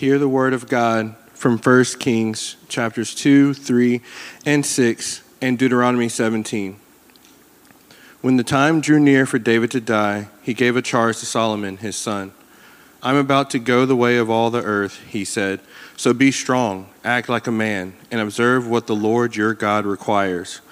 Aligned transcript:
Hear 0.00 0.18
the 0.18 0.30
word 0.30 0.54
of 0.54 0.66
God 0.66 1.14
from 1.34 1.58
1 1.58 1.84
Kings 1.98 2.56
chapters 2.70 3.14
2, 3.14 3.52
3, 3.52 4.00
and 4.46 4.64
6, 4.64 5.22
and 5.42 5.58
Deuteronomy 5.58 6.08
17. 6.08 6.80
When 8.22 8.38
the 8.38 8.42
time 8.42 8.80
drew 8.80 8.98
near 8.98 9.26
for 9.26 9.38
David 9.38 9.70
to 9.72 9.80
die, 9.82 10.28
he 10.40 10.54
gave 10.54 10.74
a 10.74 10.80
charge 10.80 11.18
to 11.18 11.26
Solomon, 11.26 11.76
his 11.76 11.96
son. 11.96 12.32
I'm 13.02 13.16
about 13.16 13.50
to 13.50 13.58
go 13.58 13.84
the 13.84 13.94
way 13.94 14.16
of 14.16 14.30
all 14.30 14.48
the 14.48 14.62
earth, 14.62 15.00
he 15.06 15.22
said. 15.22 15.60
So 15.98 16.14
be 16.14 16.32
strong, 16.32 16.88
act 17.04 17.28
like 17.28 17.46
a 17.46 17.52
man, 17.52 17.92
and 18.10 18.22
observe 18.22 18.66
what 18.66 18.86
the 18.86 18.96
Lord 18.96 19.36
your 19.36 19.52
God 19.52 19.84
requires. 19.84 20.62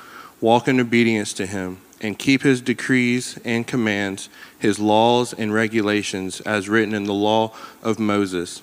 Walk 0.40 0.68
in 0.68 0.80
obedience 0.80 1.34
to 1.34 1.45
him, 1.45 1.82
and 2.00 2.18
keep 2.18 2.45
his 2.45 2.62
decrees 2.62 3.38
and 3.45 3.66
commands, 3.66 4.30
his 4.58 4.79
laws 4.79 5.34
and 5.34 5.52
regulations, 5.52 6.40
as 6.46 6.70
written 6.70 6.95
in 6.95 7.04
the 7.04 7.12
law 7.12 7.52
of 7.82 7.98
Moses 7.98 8.62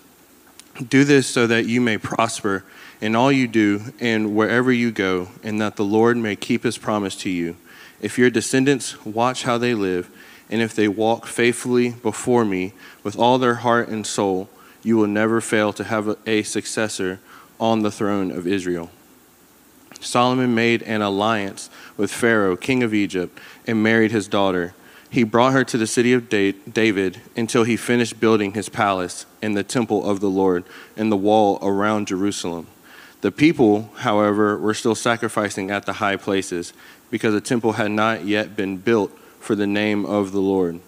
do 0.84 1.04
this 1.04 1.28
so 1.28 1.48
that 1.48 1.66
you 1.66 1.82
may 1.82 1.98
prosper 1.98 2.64
in 3.02 3.16
all 3.16 3.32
you 3.32 3.48
do 3.48 3.82
and 4.00 4.36
wherever 4.36 4.72
you 4.72 4.92
go, 4.92 5.30
and 5.44 5.60
that 5.62 5.76
the 5.76 5.86
Lord 5.86 6.18
may 6.18 6.36
keep 6.36 6.64
his 6.64 6.78
promise 6.78 7.16
to 7.18 7.30
you. 7.30 7.56
If 8.02 8.18
your 8.18 8.30
descendants 8.30 9.06
watch 9.06 9.44
how 9.44 9.58
they 9.58 9.74
live, 9.74 10.10
and 10.50 10.62
if 10.62 10.76
they 10.76 10.88
walk 10.88 11.26
faithfully 11.26 11.90
before 11.90 12.46
me 12.46 12.74
with 13.04 13.18
all 13.18 13.38
their 13.38 13.56
heart 13.56 13.88
and 13.90 14.06
soul, 14.06 14.50
you 14.84 14.98
will 14.98 15.08
never 15.08 15.42
fail 15.42 15.74
to 15.74 15.84
have 15.84 16.18
a 16.28 16.44
successor 16.44 17.20
on 17.60 17.82
the 17.82 17.92
throne 17.92 18.32
of 18.32 18.46
Israel. 18.46 18.92
Solomon 20.00 20.54
made 20.54 20.84
an 20.84 21.02
alliance 21.02 21.70
with 21.98 22.12
Pharaoh, 22.12 22.56
king 22.56 22.84
of 22.84 22.94
Egypt, 22.94 23.40
and 23.66 23.82
married 23.82 24.12
his 24.12 24.28
daughter 24.28 24.76
he 25.16 25.24
brought 25.24 25.54
her 25.54 25.64
to 25.64 25.78
the 25.78 25.88
city 25.88 26.12
of 26.12 26.28
David 26.28 27.22
until 27.38 27.64
he 27.64 27.78
finished 27.78 28.20
building 28.20 28.54
his 28.54 28.68
palace 28.68 29.26
and 29.42 29.56
the 29.56 29.64
temple 29.64 30.04
of 30.04 30.20
the 30.20 30.30
Lord 30.30 30.66
and 30.98 31.10
the 31.10 31.16
wall 31.16 31.58
around 31.62 32.08
Jerusalem. 32.08 32.68
The 33.22 33.32
people, 33.32 33.92
however, 34.00 34.58
were 34.58 34.74
still 34.74 34.94
sacrificing 34.94 35.72
at 35.72 35.86
the 35.86 35.94
high 35.94 36.18
places 36.18 36.74
because 37.10 37.34
the 37.34 37.40
temple 37.40 37.72
had 37.72 37.92
not 37.92 38.26
yet 38.26 38.58
been 38.58 38.76
built 38.76 39.10
for 39.40 39.56
the 39.56 39.66
name 39.66 40.06
of 40.06 40.34
the 40.34 40.42
Lord. 40.42 40.82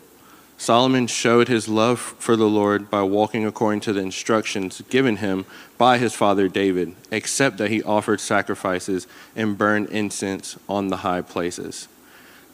Solomon 0.57 1.07
showed 1.07 1.47
his 1.47 1.69
love 1.69 1.97
for 1.97 2.35
the 2.35 2.49
Lord 2.49 2.89
by 2.91 3.03
walking 3.03 3.45
according 3.45 3.79
to 3.79 3.93
the 3.93 4.01
instructions 4.01 4.81
given 4.89 5.17
him 5.17 5.45
by 5.77 5.99
his 5.99 6.13
father 6.13 6.49
David, 6.49 6.97
except 7.11 7.59
that 7.59 7.71
he 7.71 7.81
offered 7.81 8.19
sacrifices 8.19 9.07
and 9.37 9.57
burned 9.57 9.87
incense 9.87 10.57
on 10.67 10.89
the 10.89 10.97
high 10.97 11.21
places. 11.21 11.87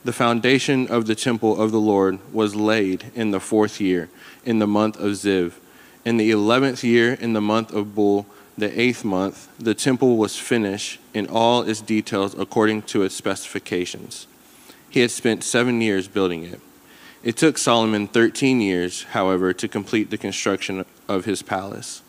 The 0.04 0.14
foundation 0.14 0.88
of 0.88 1.06
the 1.06 1.16
temple 1.16 1.62
of 1.62 1.72
the 1.72 1.80
Lord 1.80 2.20
was 2.34 2.56
laid 2.56 3.06
in 3.16 3.32
the 3.32 3.40
fourth 3.40 3.80
year, 3.80 4.10
in 4.44 4.60
the 4.60 4.68
month 4.68 4.98
of 4.98 5.12
Ziv. 5.12 5.54
In 6.04 6.18
the 6.18 6.32
eleventh 6.32 6.84
year, 6.84 7.14
in 7.14 7.32
the 7.32 7.42
month 7.42 7.72
of 7.72 7.96
Bul, 7.96 8.26
the 8.58 8.80
eighth 8.80 9.06
month, 9.06 9.48
the 9.58 9.74
temple 9.74 10.18
was 10.18 10.38
finished 10.38 11.00
in 11.14 11.28
all 11.28 11.62
its 11.62 11.80
details 11.80 12.36
according 12.38 12.82
to 12.84 13.04
its 13.04 13.16
specifications. 13.16 14.28
He 14.90 15.00
had 15.00 15.12
spent 15.12 15.44
seven 15.44 15.80
years 15.80 16.10
building 16.10 16.44
it. 16.44 16.60
It 17.24 17.38
took 17.38 17.58
Solomon 17.58 18.08
13 18.08 18.60
years, 18.60 19.04
however, 19.04 19.54
to 19.54 19.68
complete 19.70 20.10
the 20.10 20.18
construction 20.18 20.86
of 21.08 21.24
his 21.24 21.42
palace. 21.42 22.02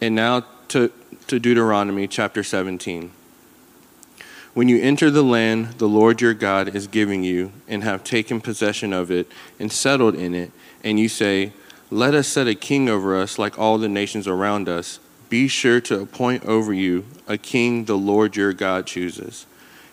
And 0.00 0.14
now 0.14 0.44
to, 0.68 0.92
to 1.26 1.40
Deuteronomy 1.40 2.06
chapter 2.06 2.44
17. 2.44 3.10
When 4.54 4.68
you 4.68 4.82
enter 4.82 5.10
the 5.10 5.22
land 5.22 5.78
the 5.78 5.88
Lord 5.88 6.20
your 6.20 6.34
God 6.34 6.76
is 6.76 6.86
giving 6.86 7.24
you, 7.24 7.52
and 7.66 7.82
have 7.84 8.04
taken 8.04 8.40
possession 8.40 8.92
of 8.92 9.10
it, 9.10 9.26
and 9.58 9.72
settled 9.72 10.14
in 10.14 10.34
it, 10.34 10.52
and 10.84 11.00
you 11.00 11.08
say, 11.08 11.52
Let 11.90 12.14
us 12.14 12.28
set 12.28 12.46
a 12.46 12.54
king 12.54 12.86
over 12.88 13.18
us 13.18 13.38
like 13.38 13.58
all 13.58 13.78
the 13.78 13.88
nations 13.88 14.28
around 14.28 14.68
us, 14.68 15.00
be 15.30 15.48
sure 15.48 15.80
to 15.80 16.02
appoint 16.02 16.44
over 16.44 16.74
you 16.74 17.06
a 17.26 17.38
king 17.38 17.86
the 17.86 17.96
Lord 17.96 18.36
your 18.36 18.52
God 18.52 18.86
chooses. 18.86 19.46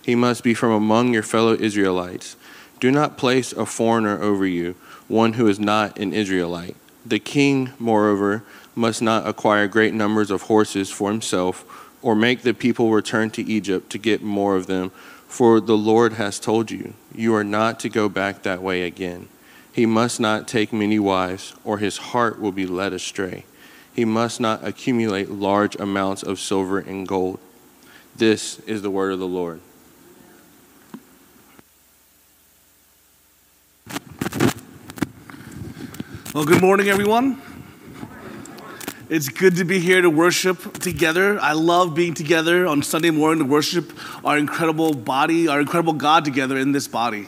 He 0.04 0.14
must 0.14 0.44
be 0.44 0.54
from 0.54 0.72
among 0.72 1.14
your 1.14 1.24
fellow 1.24 1.54
Israelites. 1.54 2.36
Do 2.82 2.92
not 2.92 3.18
place 3.18 3.54
a 3.54 3.66
foreigner 3.66 4.22
over 4.22 4.46
you, 4.46 4.76
one 5.08 5.34
who 5.34 5.48
is 5.48 5.60
not 5.60 5.98
an 5.98 6.12
Israelite. 6.12 6.76
The 7.06 7.20
king, 7.20 7.72
moreover, 7.80 8.44
must 8.76 9.02
not 9.02 9.26
acquire 9.26 9.68
great 9.70 9.94
numbers 9.94 10.32
of 10.32 10.44
horses 10.44 10.90
for 10.90 11.10
himself 11.10 11.89
or 12.02 12.16
make 12.16 12.42
the 12.42 12.54
people 12.54 12.92
return 12.92 13.30
to 13.32 13.44
Egypt 13.44 13.90
to 13.92 13.98
get 13.98 14.22
more 14.22 14.56
of 14.56 14.68
them, 14.68 14.90
for 15.28 15.60
the 15.60 15.78
Lord 15.78 16.14
has 16.14 16.40
told 16.40 16.72
you, 16.72 16.94
you 17.14 17.36
are 17.36 17.44
not 17.44 17.80
to 17.82 17.90
go 17.90 18.10
back 18.10 18.44
that 18.44 18.62
way 18.62 18.84
again. 18.84 19.28
He 19.72 19.86
must 19.86 20.20
not 20.20 20.48
take 20.48 20.74
many 20.74 21.00
wives, 21.00 21.54
or 21.64 21.78
his 21.78 21.98
heart 21.98 22.40
will 22.40 22.52
be 22.52 22.66
led 22.66 22.94
astray. 22.94 23.46
He 23.94 24.06
must 24.06 24.40
not 24.40 24.66
accumulate 24.66 25.30
large 25.30 25.76
amounts 25.76 26.24
of 26.24 26.40
silver 26.40 26.80
and 26.80 27.08
gold. 27.08 27.40
This 28.16 28.60
is 28.60 28.82
the 28.82 28.90
word 28.90 29.14
of 29.14 29.20
the 29.20 29.28
Lord. 29.28 29.62
Well, 36.34 36.46
good 36.46 36.62
morning, 36.62 36.90
everyone. 36.90 37.42
It's 39.10 39.28
good 39.28 39.56
to 39.56 39.66
be 39.66 39.80
here 39.80 40.04
to 40.04 40.10
worship 40.10 40.74
together. 40.74 41.40
I 41.42 41.54
love 41.54 41.96
being 41.96 42.14
together 42.14 42.68
on 42.68 42.84
Sunday 42.84 43.10
morning 43.10 43.44
to 43.44 43.52
worship 43.52 43.92
our 44.24 44.38
incredible 44.38 44.94
body, 44.94 45.48
our 45.48 45.60
incredible 45.60 45.94
God 45.94 46.24
together 46.24 46.60
in 46.60 46.74
this 46.74 46.88
body. 46.88 47.28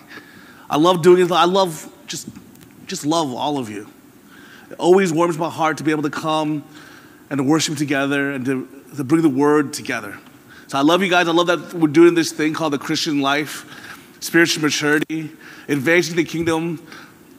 I 0.69 0.77
love 0.77 1.01
doing 1.01 1.25
it. 1.25 1.31
I 1.31 1.45
love 1.45 1.91
just 2.05 2.29
just 2.85 3.03
love 3.03 3.33
all 3.33 3.57
of 3.57 3.71
you. 3.71 3.89
It 4.69 4.75
always 4.77 5.11
warms 5.11 5.39
my 5.39 5.49
heart 5.49 5.79
to 5.79 5.83
be 5.83 5.89
able 5.89 6.03
to 6.03 6.11
come 6.11 6.63
and 7.31 7.39
to 7.39 7.43
worship 7.43 7.77
together 7.77 8.31
and 8.31 8.45
to, 8.45 8.67
to 8.97 9.03
bring 9.03 9.23
the 9.23 9.29
word 9.29 9.73
together. 9.73 10.19
So 10.67 10.77
I 10.77 10.81
love 10.81 11.01
you 11.01 11.09
guys. 11.09 11.27
I 11.27 11.31
love 11.31 11.47
that 11.47 11.73
we're 11.73 11.87
doing 11.87 12.13
this 12.13 12.31
thing 12.31 12.53
called 12.53 12.73
the 12.73 12.77
Christian 12.77 13.21
life, 13.21 13.65
spiritual 14.19 14.61
maturity, 14.61 15.31
advancing 15.67 16.15
the 16.15 16.25
kingdom. 16.25 16.85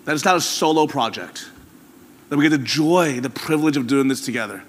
That 0.04 0.16
it's 0.16 0.24
not 0.24 0.34
a 0.34 0.40
solo 0.40 0.88
project 0.88 1.48
that 2.32 2.38
we 2.38 2.48
get 2.48 2.56
the 2.56 2.64
joy, 2.64 3.20
the 3.20 3.28
privilege 3.28 3.76
of 3.76 3.86
doing 3.86 4.08
this 4.08 4.24
together. 4.24 4.64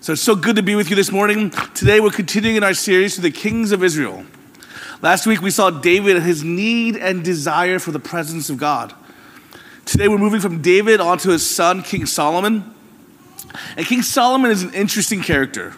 So 0.00 0.12
it's 0.12 0.20
so 0.20 0.36
good 0.36 0.56
to 0.56 0.62
be 0.62 0.74
with 0.74 0.90
you 0.90 0.96
this 0.96 1.10
morning. 1.10 1.48
Today 1.72 1.98
we're 1.98 2.10
continuing 2.10 2.56
in 2.56 2.62
our 2.62 2.74
series 2.74 3.14
to 3.14 3.22
the 3.22 3.30
kings 3.30 3.72
of 3.72 3.82
Israel. 3.82 4.26
Last 5.00 5.26
week 5.26 5.40
we 5.40 5.50
saw 5.50 5.70
David 5.70 6.16
and 6.16 6.26
his 6.26 6.44
need 6.44 6.96
and 6.96 7.24
desire 7.24 7.78
for 7.78 7.90
the 7.90 7.98
presence 7.98 8.50
of 8.50 8.58
God. 8.58 8.92
Today 9.86 10.08
we're 10.08 10.18
moving 10.18 10.40
from 10.40 10.60
David 10.60 11.00
onto 11.00 11.30
his 11.30 11.48
son, 11.48 11.82
King 11.82 12.04
Solomon. 12.04 12.74
And 13.78 13.86
King 13.86 14.02
Solomon 14.02 14.50
is 14.50 14.62
an 14.62 14.74
interesting 14.74 15.22
character. 15.22 15.72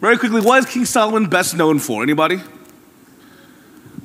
Very 0.00 0.16
quickly, 0.16 0.40
what 0.40 0.58
is 0.60 0.72
King 0.72 0.86
Solomon 0.86 1.28
best 1.28 1.54
known 1.54 1.78
for? 1.78 2.02
Anybody? 2.02 2.40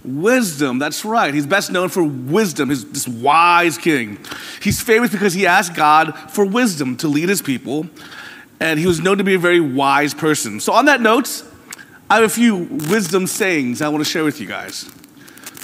Wisdom, 0.07 0.79
that's 0.79 1.03
right. 1.03 1.33
He's 1.33 1.45
best 1.45 1.69
known 1.69 1.89
for 1.89 2.01
wisdom. 2.01 2.69
He's 2.69 2.85
this 2.85 3.07
wise 3.09 3.77
king. 3.77 4.17
He's 4.61 4.81
famous 4.81 5.11
because 5.11 5.33
he 5.33 5.45
asked 5.45 5.75
God 5.75 6.17
for 6.31 6.45
wisdom 6.45 6.95
to 6.97 7.09
lead 7.09 7.27
his 7.27 7.41
people, 7.41 7.87
and 8.61 8.79
he 8.79 8.87
was 8.87 9.01
known 9.01 9.17
to 9.17 9.25
be 9.25 9.33
a 9.33 9.39
very 9.39 9.59
wise 9.59 10.13
person. 10.13 10.61
So, 10.61 10.71
on 10.71 10.85
that 10.85 11.01
note, 11.01 11.43
I 12.09 12.15
have 12.15 12.23
a 12.23 12.29
few 12.29 12.55
wisdom 12.89 13.27
sayings 13.27 13.81
I 13.81 13.89
want 13.89 14.01
to 14.01 14.09
share 14.09 14.23
with 14.23 14.39
you 14.39 14.47
guys. 14.47 14.89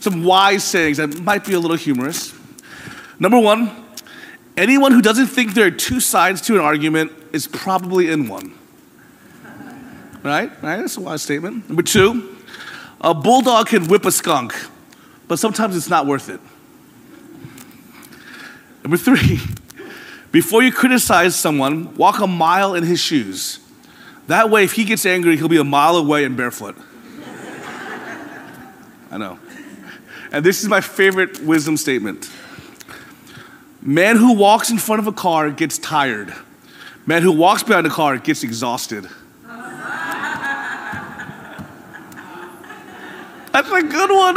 Some 0.02 0.26
wise 0.26 0.66
sayings 0.66 0.98
that 0.98 1.22
might 1.22 1.46
be 1.46 1.54
a 1.54 1.60
little 1.60 1.78
humorous. 1.78 2.34
Number 3.20 3.40
one, 3.40 3.72
anyone 4.58 4.92
who 4.92 5.02
doesn't 5.02 5.28
think 5.28 5.54
there 5.54 5.68
are 5.68 5.72
two 5.72 6.02
sides 6.02 6.42
to 6.42 6.56
an 6.56 6.60
argument 6.60 7.14
is 7.32 7.48
probably 7.48 8.10
in 8.10 8.28
one. 8.28 8.54
Right? 10.22 10.52
Right? 10.62 10.82
That's 10.82 10.98
a 10.98 11.02
wise 11.02 11.22
statement. 11.22 11.70
Number 11.70 11.84
two, 11.84 12.36
a 13.04 13.14
bulldog 13.14 13.68
can 13.68 13.88
whip 13.88 14.06
a 14.06 14.12
skunk, 14.12 14.56
but 15.28 15.38
sometimes 15.38 15.76
it's 15.76 15.90
not 15.90 16.08
worth 16.08 16.30
it. 16.30 16.40
Number 18.84 18.98
three, 18.98 19.40
before 20.32 20.64
you 20.64 20.72
criticize 20.72 21.36
someone, 21.36 21.96
walk 21.96 22.20
a 22.20 22.28
mile 22.28 22.74
in 22.74 22.84
his 22.84 23.00
shoes. 23.00 23.60
That 24.28 24.50
way, 24.50 24.64
if 24.64 24.74
he 24.74 24.86
gets 24.86 25.06
angry, 25.06 25.38
he'll 25.38 25.50
be 25.50 25.58
a 25.58 25.64
mile 25.64 25.98
away 25.98 26.24
and 26.24 26.36
barefoot. 26.38 26.78
I 29.12 29.18
know. 29.18 29.38
And 30.32 30.44
this 30.44 30.64
is 30.64 30.70
my 30.70 30.82
favorite 30.82 31.42
wisdom 31.44 31.78
statement. 31.78 32.32
Man 33.82 34.16
who 34.16 34.34
walks 34.34 34.72
in 34.72 34.78
front 34.80 35.02
of 35.02 35.08
a 35.08 35.12
car 35.12 35.52
gets 35.52 35.78
tired. 35.78 36.34
Man 37.06 37.22
who 37.22 37.32
walks 37.32 37.64
behind 37.64 37.86
a 37.86 37.90
car 37.90 38.18
gets 38.18 38.44
exhausted. 38.44 39.08
That's 43.54 43.70
a 43.72 43.84
good 43.84 44.10
one. 44.10 44.36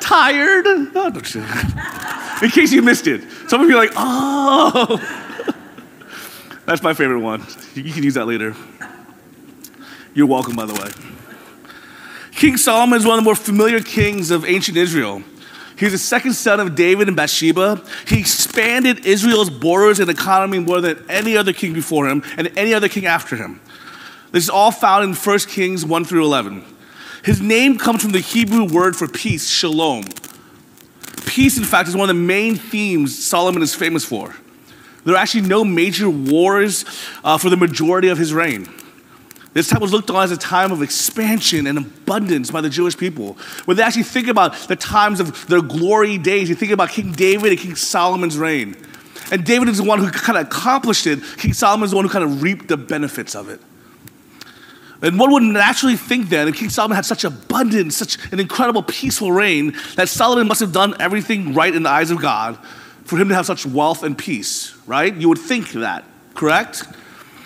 Tired. 0.00 0.66
Oh, 0.94 2.40
In 2.42 2.50
case 2.50 2.72
you 2.72 2.82
missed 2.82 3.06
it. 3.06 3.22
Some 3.48 3.60
of 3.62 3.68
you 3.68 3.76
are 3.76 3.86
like, 3.86 3.92
oh. 3.96 4.98
That's 6.66 6.82
my 6.82 6.94
favorite 6.94 7.20
one. 7.20 7.46
You 7.74 7.92
can 7.92 8.02
use 8.02 8.14
that 8.14 8.26
later. 8.26 8.54
You're 10.14 10.26
welcome, 10.26 10.56
by 10.56 10.66
the 10.66 10.74
way. 10.74 10.90
King 12.32 12.56
Solomon 12.56 12.98
is 12.98 13.06
one 13.06 13.18
of 13.18 13.24
the 13.24 13.24
more 13.24 13.36
familiar 13.36 13.80
kings 13.80 14.30
of 14.30 14.44
ancient 14.44 14.76
Israel. 14.76 15.22
He 15.78 15.84
was 15.84 15.92
the 15.92 15.98
second 15.98 16.32
son 16.32 16.58
of 16.58 16.74
David 16.74 17.06
and 17.08 17.16
Bathsheba. 17.16 17.82
He 18.06 18.18
expanded 18.18 19.06
Israel's 19.06 19.48
borders 19.48 20.00
and 20.00 20.10
economy 20.10 20.58
more 20.58 20.80
than 20.80 21.04
any 21.08 21.36
other 21.36 21.52
king 21.52 21.72
before 21.72 22.08
him 22.08 22.22
and 22.36 22.50
any 22.56 22.74
other 22.74 22.88
king 22.88 23.06
after 23.06 23.36
him. 23.36 23.60
This 24.32 24.44
is 24.44 24.50
all 24.50 24.72
found 24.72 25.04
in 25.04 25.14
1 25.14 25.38
Kings 25.40 25.84
1 25.84 26.04
through 26.04 26.24
11. 26.24 26.64
His 27.22 27.40
name 27.40 27.76
comes 27.78 28.02
from 28.02 28.12
the 28.12 28.20
Hebrew 28.20 28.64
word 28.64 28.96
for 28.96 29.06
peace, 29.06 29.48
shalom. 29.48 30.04
Peace, 31.26 31.58
in 31.58 31.64
fact, 31.64 31.88
is 31.88 31.96
one 31.96 32.08
of 32.08 32.16
the 32.16 32.22
main 32.22 32.56
themes 32.56 33.22
Solomon 33.22 33.62
is 33.62 33.74
famous 33.74 34.04
for. 34.04 34.34
There 35.04 35.14
are 35.14 35.18
actually 35.18 35.42
no 35.42 35.64
major 35.64 36.08
wars 36.08 36.84
uh, 37.24 37.38
for 37.38 37.50
the 37.50 37.56
majority 37.56 38.08
of 38.08 38.18
his 38.18 38.32
reign. 38.32 38.68
This 39.52 39.68
time 39.68 39.80
was 39.80 39.92
looked 39.92 40.10
on 40.10 40.22
as 40.22 40.30
a 40.30 40.36
time 40.36 40.70
of 40.70 40.80
expansion 40.80 41.66
and 41.66 41.76
abundance 41.76 42.50
by 42.50 42.60
the 42.60 42.70
Jewish 42.70 42.96
people. 42.96 43.36
When 43.64 43.76
they 43.76 43.82
actually 43.82 44.04
think 44.04 44.28
about 44.28 44.54
the 44.68 44.76
times 44.76 45.18
of 45.18 45.46
their 45.48 45.60
glory 45.60 46.18
days, 46.18 46.48
you 46.48 46.54
think 46.54 46.70
about 46.70 46.90
King 46.90 47.12
David 47.12 47.50
and 47.50 47.60
King 47.60 47.74
Solomon's 47.74 48.38
reign. 48.38 48.76
And 49.32 49.44
David 49.44 49.68
is 49.68 49.78
the 49.78 49.84
one 49.84 49.98
who 49.98 50.10
kind 50.10 50.38
of 50.38 50.46
accomplished 50.46 51.06
it. 51.06 51.20
King 51.36 51.52
Solomon 51.52 51.84
is 51.84 51.90
the 51.90 51.96
one 51.96 52.04
who 52.04 52.10
kind 52.10 52.24
of 52.24 52.42
reaped 52.42 52.68
the 52.68 52.76
benefits 52.76 53.34
of 53.34 53.48
it. 53.48 53.60
And 55.02 55.18
one 55.18 55.32
would 55.32 55.42
naturally 55.42 55.96
think 55.96 56.28
then, 56.28 56.48
if 56.48 56.56
King 56.56 56.68
Solomon 56.68 56.94
had 56.94 57.06
such 57.06 57.24
abundance, 57.24 57.96
such 57.96 58.18
an 58.32 58.40
incredible, 58.40 58.82
peaceful 58.82 59.32
reign, 59.32 59.74
that 59.96 60.08
Solomon 60.08 60.46
must 60.46 60.60
have 60.60 60.72
done 60.72 60.94
everything 61.00 61.54
right 61.54 61.74
in 61.74 61.84
the 61.84 61.88
eyes 61.88 62.10
of 62.10 62.20
God 62.20 62.58
for 63.04 63.16
him 63.16 63.28
to 63.28 63.34
have 63.34 63.46
such 63.46 63.64
wealth 63.64 64.02
and 64.02 64.16
peace, 64.16 64.76
right? 64.86 65.14
You 65.14 65.28
would 65.30 65.38
think 65.38 65.70
that, 65.72 66.04
correct? 66.34 66.84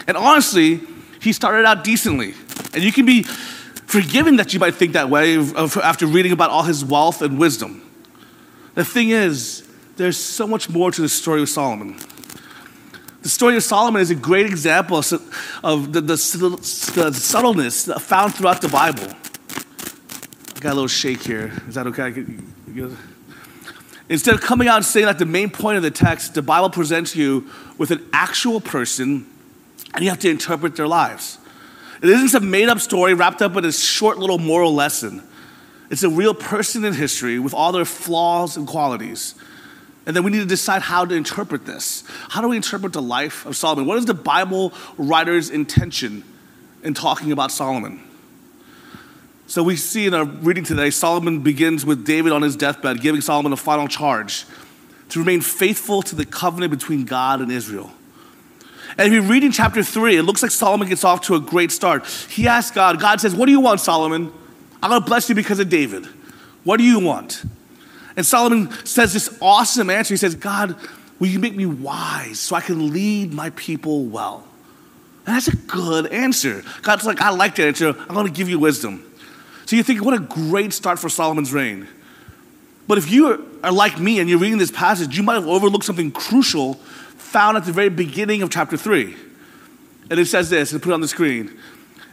And 0.09 0.17
honestly, 0.17 0.81
he 1.21 1.33
started 1.33 1.65
out 1.65 1.85
decently. 1.85 2.35
And 2.75 2.83
you 2.83 2.93
can 2.93 3.07
be 3.07 3.23
forgiven 3.23 4.37
that 4.37 4.53
you 4.53 4.59
might 4.59 4.75
think 4.75 4.95
that 4.95 5.09
way 5.09 5.39
after 5.39 6.07
reading 6.07 6.33
about 6.33 6.51
all 6.51 6.65
his 6.65 6.85
wealth 6.85 7.23
and 7.23 7.39
wisdom. 7.39 7.89
The 8.75 8.85
thing 8.85 9.11
is, 9.11 9.67
there's 9.97 10.17
so 10.17 10.49
much 10.49 10.69
more 10.69 10.91
to 10.91 11.01
the 11.01 11.09
story 11.09 11.41
of 11.41 11.49
Solomon. 11.49 11.97
The 13.25 13.31
story 13.31 13.57
of 13.57 13.63
Solomon 13.63 14.03
is 14.03 14.11
a 14.11 14.15
great 14.15 14.45
example 14.45 14.99
of 14.99 15.09
the, 15.09 16.03
the, 16.03 16.03
the 16.03 17.11
subtleness 17.15 17.87
found 17.87 18.35
throughout 18.35 18.61
the 18.61 18.69
Bible. 18.69 19.15
I 20.55 20.61
Got 20.61 20.73
a 20.73 20.75
little 20.75 20.89
shake 20.89 21.23
here. 21.23 21.51
Is 21.67 21.77
that 21.77 21.87
okay? 21.87 22.23
Instead 24.11 24.35
of 24.35 24.43
coming 24.43 24.69
out 24.69 24.77
and 24.77 24.85
saying 24.85 25.07
that 25.07 25.19
the 25.19 25.25
main 25.25 25.49
point 25.49 25.79
of 25.79 25.83
the 25.83 25.91
text, 25.91 26.35
the 26.35 26.43
Bible 26.43 26.69
presents 26.69 27.17
you 27.17 27.49
with 27.79 27.91
an 27.91 28.07
actual 28.13 28.61
person 28.61 29.27
and 29.95 30.05
you 30.05 30.11
have 30.11 30.21
to 30.21 30.29
interpret 30.29 30.77
their 30.77 30.87
lives. 30.87 31.39
It 32.03 32.11
isn't 32.11 32.29
some 32.29 32.51
made 32.51 32.69
up 32.69 32.79
story 32.79 33.15
wrapped 33.15 33.41
up 33.41 33.57
in 33.57 33.65
a 33.65 33.73
short 33.73 34.19
little 34.19 34.39
moral 34.39 34.75
lesson. 34.75 35.23
It's 35.89 36.03
a 36.03 36.11
real 36.11 36.35
person 36.35 36.85
in 36.85 36.93
history 36.93 37.39
with 37.39 37.55
all 37.55 37.73
their 37.73 37.87
flaws 37.87 38.59
and 38.59 38.67
qualities. 38.67 39.35
And 40.07 40.15
then 40.15 40.23
we 40.23 40.31
need 40.31 40.41
to 40.41 40.47
decide 40.47 40.83
how 40.83 41.05
to 41.05 41.15
interpret 41.15 41.65
this. 41.65 42.05
How 42.29 42.43
do 42.43 42.49
we 42.49 42.57
interpret 42.57 42.93
the 42.93 43.03
life 43.03 43.47
of 43.47 43.57
Solomon? 43.57 43.87
What 43.87 43.99
is 43.99 44.05
the 44.05 44.15
Bible 44.15 44.73
writer's 44.99 45.49
intention 45.49 46.25
in 46.83 46.93
talking 46.93 47.33
about 47.33 47.51
Solomon? 47.51 48.03
So 49.47 49.63
we 49.63 49.77
see 49.77 50.07
in 50.07 50.15
our 50.15 50.25
reading 50.25 50.65
today, 50.65 50.91
Solomon 50.91 51.41
begins 51.41 51.85
with 51.87 52.05
David 52.05 52.33
on 52.33 52.43
his 52.43 52.57
deathbed, 52.57 53.01
giving 53.01 53.21
Solomon 53.21 53.53
a 53.53 53.57
final 53.57 53.89
charge 53.89 54.47
to 55.11 55.19
remain 55.19 55.41
faithful 55.41 56.03
to 56.03 56.17
the 56.17 56.25
covenant 56.25 56.71
between 56.71 57.05
God 57.05 57.41
and 57.41 57.53
Israel. 57.53 57.93
And 58.97 59.09
if 59.09 59.13
you 59.13 59.23
read 59.23 59.45
in 59.45 59.53
chapter 59.53 59.83
three, 59.83 60.17
it 60.17 60.23
looks 60.23 60.43
like 60.43 60.51
Solomon 60.51 60.89
gets 60.89 61.05
off 61.05 61.23
to 61.23 61.35
a 61.35 61.41
great 61.41 61.73
start. 61.73 62.07
He 62.31 62.47
asks 62.47 62.75
God, 62.75 63.01
God 63.01 63.21
says, 63.21 63.35
What 63.35 63.47
do 63.47 63.53
you 63.53 63.61
want, 63.61 63.81
Solomon? 63.81 64.33
I'm 64.83 64.91
gonna 64.91 65.05
bless 65.05 65.29
you 65.29 65.35
because 65.35 65.59
of 65.59 65.69
David. 65.69 66.07
What 66.63 66.79
do 66.79 66.85
you 66.85 67.01
want? 67.01 67.45
And 68.17 68.25
Solomon 68.25 68.71
says 68.85 69.13
this 69.13 69.37
awesome 69.41 69.91
answer. 69.91 70.15
He 70.15 70.19
says, 70.19 70.35
God, 70.35 70.77
will 71.19 71.29
you 71.29 71.39
make 71.39 71.55
me 71.55 71.67
wise 71.67 72.39
so 72.39 72.57
I 72.57 72.61
can 72.61 72.93
lead 72.93 73.33
my 73.33 73.51
people 73.51 74.05
well? 74.05 74.47
And 75.27 75.35
that's 75.35 75.49
a 75.49 75.57
good 75.57 76.07
answer. 76.09 76.63
God's 76.83 77.07
like, 77.07 77.21
I 77.21 77.31
like 77.31 77.57
that 77.57 77.67
answer. 77.67 77.89
I'm 77.89 78.15
gonna 78.15 78.31
give 78.31 78.49
you 78.49 78.59
wisdom. 78.59 79.05
So 79.67 79.77
you 79.77 79.83
think, 79.83 80.05
what 80.05 80.15
a 80.15 80.19
great 80.19 80.73
start 80.73 80.99
for 80.99 81.09
Solomon's 81.09 81.53
reign. 81.53 81.89
But 82.87 82.99
if 82.99 83.11
you 83.11 83.59
are 83.63 83.73
like 83.73 83.99
me 83.99 84.21
and 84.21 84.29
you're 84.29 84.39
reading 84.39 84.59
this 84.59 84.71
passage, 84.71 85.17
you 85.17 85.23
might 85.23 85.35
have 85.35 85.49
overlooked 85.49 85.85
something 85.85 86.11
crucial 86.11 86.75
found 87.17 87.57
at 87.57 87.65
the 87.65 87.73
very 87.73 87.89
beginning 87.89 88.43
of 88.43 88.51
chapter 88.51 88.77
3. 88.77 89.17
And 90.11 90.21
it 90.21 90.27
says 90.27 90.51
this, 90.51 90.73
and 90.73 90.83
put 90.83 90.91
it 90.91 90.95
on 90.95 91.01
the 91.01 91.09
screen. 91.09 91.59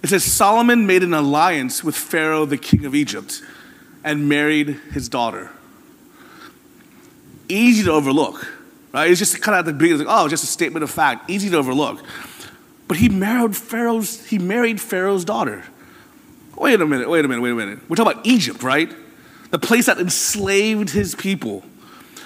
It 0.02 0.08
says, 0.08 0.24
Solomon 0.24 0.88
made 0.88 1.04
an 1.04 1.14
alliance 1.14 1.84
with 1.84 1.96
Pharaoh, 1.96 2.46
the 2.46 2.58
king 2.58 2.86
of 2.86 2.96
Egypt, 2.96 3.44
and 4.04 4.30
married 4.30 4.80
his 4.94 5.10
daughter. 5.10 5.52
Easy 7.52 7.84
to 7.84 7.92
overlook, 7.92 8.48
right? 8.94 9.12
It's 9.12 9.20
just 9.20 9.42
kind 9.42 9.60
of 9.60 9.66
the 9.66 9.74
beginning, 9.74 10.06
like, 10.06 10.08
oh, 10.10 10.28
just 10.28 10.44
a 10.44 10.48
statement 10.48 10.84
of 10.84 10.90
fact, 10.90 11.30
easy 11.30 11.50
to 11.50 11.58
overlook. 11.58 12.02
But 12.88 12.98
he 12.98 13.10
married 13.10 13.56
Pharaoh's, 13.56 14.26
he 14.26 14.40
married 14.40 14.80
Pharaoh's 14.80 15.26
daughter. 15.26 15.64
Wait 16.56 16.80
a 16.80 16.86
minute, 16.86 17.10
wait 17.10 17.26
a 17.26 17.28
minute, 17.28 17.42
wait 17.42 17.52
a 17.52 17.56
minute. 17.56 17.80
We're 17.90 17.96
talking 17.96 18.14
about 18.14 18.26
Egypt, 18.26 18.64
right? 18.64 18.92
The 19.50 19.60
place 19.60 19.88
that 19.88 19.98
enslaved 19.98 20.92
his 20.92 21.16
people, 21.16 21.64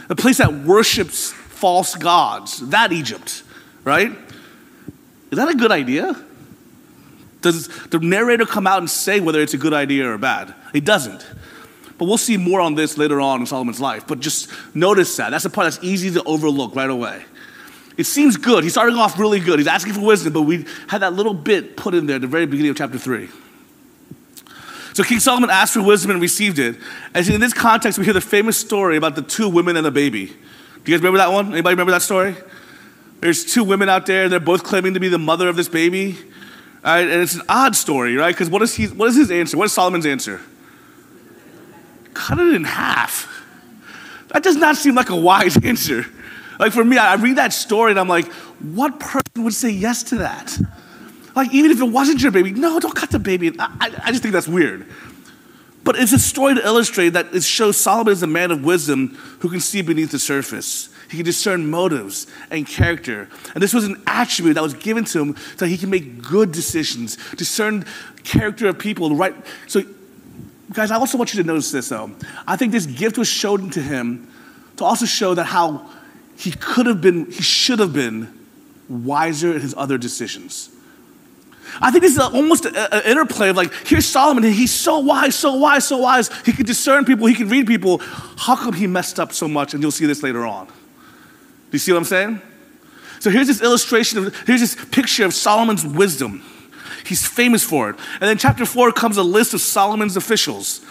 the 0.07 0.16
place 0.16 0.38
that 0.38 0.54
worships 0.54 1.31
false 1.31 1.95
gods. 1.95 2.60
That 2.69 2.92
Egypt, 2.92 3.44
right? 3.83 4.12
Is 5.31 5.38
that 5.38 5.50
a 5.50 5.56
good 5.56 5.72
idea? 5.72 6.16
Does 7.42 7.68
the 7.88 8.00
narrator 8.00 8.45
come 8.45 8.68
out 8.68 8.80
and 8.80 8.89
say 8.89 9.19
whether 9.19 9.39
it's 9.39 9.54
a 9.54 9.57
good 9.57 9.74
idea 9.74 10.12
or 10.12 10.18
bad? 10.18 10.54
He 10.74 10.81
doesn't. 10.81 11.25
But 11.98 12.06
we'll 12.06 12.18
see 12.18 12.38
more 12.38 12.60
on 12.60 12.76
this 12.76 12.98
later 12.98 13.22
on 13.22 13.40
in 13.40 13.46
Solomon's 13.46 13.80
life. 13.80 14.06
But 14.06 14.20
just 14.20 14.50
notice 14.76 15.16
that. 15.18 15.30
That's 15.30 15.44
the 15.44 15.50
part 15.50 15.66
that's 15.66 15.84
easy 15.84 16.12
to 16.12 16.24
overlook 16.24 16.76
right 16.76 16.90
away. 16.90 17.24
It 17.98 18.04
seems 18.04 18.36
good. 18.36 18.64
He's 18.64 18.74
starting 18.74 18.98
off 18.98 19.18
really 19.18 19.40
good. 19.40 19.60
He's 19.60 19.68
asking 19.68 19.94
for 19.94 20.02
wisdom, 20.02 20.34
but 20.34 20.42
we 20.42 20.66
had 20.88 21.02
that 21.02 21.14
little 21.14 21.34
bit 21.34 21.78
put 21.78 21.94
in 21.94 22.08
there 22.08 22.18
at 22.18 22.22
the 22.22 22.28
very 22.28 22.46
beginning 22.46 22.72
of 22.72 22.78
chapter 22.78 22.98
3. 22.98 23.30
So 24.94 25.04
King 25.04 25.20
Solomon 25.20 25.50
asked 25.50 25.74
for 25.74 25.82
wisdom 25.82 26.12
and 26.12 26.22
received 26.22 26.60
it. 26.60 26.78
And 27.14 27.28
in 27.28 27.40
this 27.40 27.54
context, 27.54 27.98
we 27.98 28.04
hear 28.04 28.14
the 28.14 28.20
famous 28.20 28.58
story 28.58 28.98
about 28.98 29.16
the 29.16 29.22
two 29.22 29.48
women 29.48 29.78
and 29.78 29.86
the 29.86 29.92
baby. 29.92 30.26
Do 30.26 30.34
you 30.92 30.98
guys 30.98 31.00
remember 31.00 31.20
that 31.20 31.32
one? 31.32 31.54
Anybody 31.54 31.74
remember 31.74 31.92
that 31.94 32.02
story? 32.02 32.36
There's 33.22 33.46
two 33.46 33.64
women 33.64 33.88
out 33.88 34.06
there, 34.06 34.28
they're 34.28 34.40
both 34.42 34.64
claiming 34.64 34.94
to 34.94 35.00
be 35.00 35.08
the 35.08 35.18
mother 35.18 35.48
of 35.48 35.56
this 35.56 35.70
baby. 35.70 36.18
Right? 36.84 37.08
And 37.08 37.22
it's 37.22 37.36
an 37.36 37.42
odd 37.48 37.76
story, 37.76 38.16
right? 38.16 38.36
Because 38.36 38.50
what 38.50 38.62
is 38.62 38.76
his 38.76 39.32
answer? 39.32 39.58
What 39.58 39.66
is 39.66 39.74
Solomon's 39.74 40.06
answer? 40.06 40.42
Cut 42.16 42.40
it 42.40 42.56
in 42.56 42.64
half. 42.64 43.32
That 44.30 44.42
does 44.42 44.56
not 44.56 44.76
seem 44.76 44.96
like 44.96 45.10
a 45.12 45.16
wise 45.16 45.56
answer. 45.64 46.06
Like 46.60 46.74
for 46.74 46.84
me, 46.84 46.98
I 46.98 47.16
read 47.16 47.38
that 47.38 47.54
story 47.54 47.92
and 47.92 48.00
I'm 48.00 48.08
like, 48.08 48.32
what 48.60 49.00
person 49.00 49.44
would 49.44 49.54
say 49.54 49.70
yes 49.70 50.01
to 50.04 50.16
that? 50.18 50.58
Like, 51.36 51.54
even 51.54 51.70
if 51.70 51.82
it 51.82 51.86
wasn't 51.86 52.22
your 52.22 52.32
baby, 52.32 52.51
no, 52.51 52.80
don't 52.80 52.96
cut 52.96 53.12
the 53.12 53.20
baby. 53.20 53.54
I, 53.60 53.92
I 54.04 54.12
just 54.12 54.24
think 54.24 54.34
that's 54.34 54.48
weird. 54.48 54.86
But 55.84 56.00
it's 56.00 56.13
a 56.13 56.20
story 56.20 56.56
to 56.56 56.66
illustrate 56.66 57.10
that 57.10 57.36
it 57.36 57.44
shows 57.44 57.78
Solomon 57.78 58.13
is 58.13 58.24
a 58.24 58.28
man 58.28 58.51
of 58.51 58.63
wisdom 58.63 59.10
who 59.39 59.50
can 59.50 59.60
see 59.60 59.82
beneath 59.82 60.12
the 60.12 60.18
surface. 60.18 60.89
He 61.12 61.18
can 61.18 61.25
discern 61.25 61.70
motives 61.70 62.25
and 62.50 62.66
character. 62.66 63.30
And 63.54 63.62
this 63.62 63.74
was 63.74 63.84
an 63.84 64.01
attribute 64.08 64.56
that 64.56 64.63
was 64.63 64.74
given 64.74 65.04
to 65.06 65.22
him 65.22 65.36
so 65.58 65.66
he 65.66 65.78
can 65.78 65.89
make 65.89 66.24
good 66.24 66.51
decisions, 66.51 67.18
discern 67.36 67.86
character 68.24 68.68
of 68.68 68.80
people, 68.80 69.16
right? 69.16 69.36
So, 69.68 69.84
guys, 70.74 70.91
I 70.91 70.95
also 70.95 71.17
want 71.17 71.34
you 71.34 71.41
to 71.41 71.48
notice 71.48 71.72
this 71.72 71.89
though. 71.89 72.12
I 72.48 72.55
think 72.55 72.72
this 72.72 72.86
gift 72.86 73.17
was 73.17 73.27
shown 73.27 73.69
to 73.72 73.81
him 73.81 74.31
to 74.77 74.86
also 74.86 75.05
show 75.05 75.34
that 75.34 75.45
how 75.45 75.89
he 76.38 76.51
could 76.51 76.86
have 76.86 77.01
been, 77.01 77.25
he 77.31 77.41
should 77.41 77.79
have 77.79 77.93
been 77.93 78.27
wiser 78.89 79.53
in 79.53 79.62
his 79.62 79.74
other 79.77 79.98
decisions. 79.98 80.69
I 81.81 81.91
think 81.91 82.03
this 82.03 82.13
is 82.13 82.19
almost 82.19 82.65
an 82.65 83.01
interplay 83.05 83.50
of 83.50 83.57
like, 83.57 83.74
here's 83.86 84.05
Solomon, 84.05 84.43
he's 84.43 84.72
so 84.74 85.00
wise, 85.00 85.36
so 85.36 85.55
wise, 85.55 85.88
so 85.88 85.98
wise. 85.98 86.29
He 86.45 86.51
can 86.51 86.65
discern 86.65 87.05
people, 87.05 87.25
he 87.25 87.36
can 87.36 87.50
read 87.50 87.67
people. 87.67 88.00
How 88.38 88.55
come 88.55 88.74
he 88.74 88.88
messed 88.88 89.19
up 89.19 89.34
so 89.34 89.48
much? 89.48 89.74
And 89.74 89.81
you'll 89.81 89.91
see 89.91 90.05
this 90.05 90.24
later 90.24 90.45
on. 90.45 90.67
Do 90.67 90.74
you 91.72 91.79
see 91.79 91.91
what 91.91 91.98
I'm 92.00 92.05
saying? 92.05 92.41
So 93.19 93.29
here's 93.29 93.48
this 93.48 93.62
illustration 93.62 94.19
of, 94.19 94.38
here's 94.45 94.62
this 94.62 94.75
picture 94.91 95.25
of 95.25 95.34
Solomon's 95.34 95.86
wisdom. 95.86 96.43
He's 97.06 97.26
famous 97.26 97.64
for 97.64 97.90
it. 97.90 97.96
And 98.14 98.24
then 98.24 98.38
chapter 98.38 98.66
four 98.66 98.92
comes 98.92 99.18
a 99.18 99.24
list 99.24 99.54
of 99.54 99.62
Solomon's 99.62 100.18
officials 100.18 100.82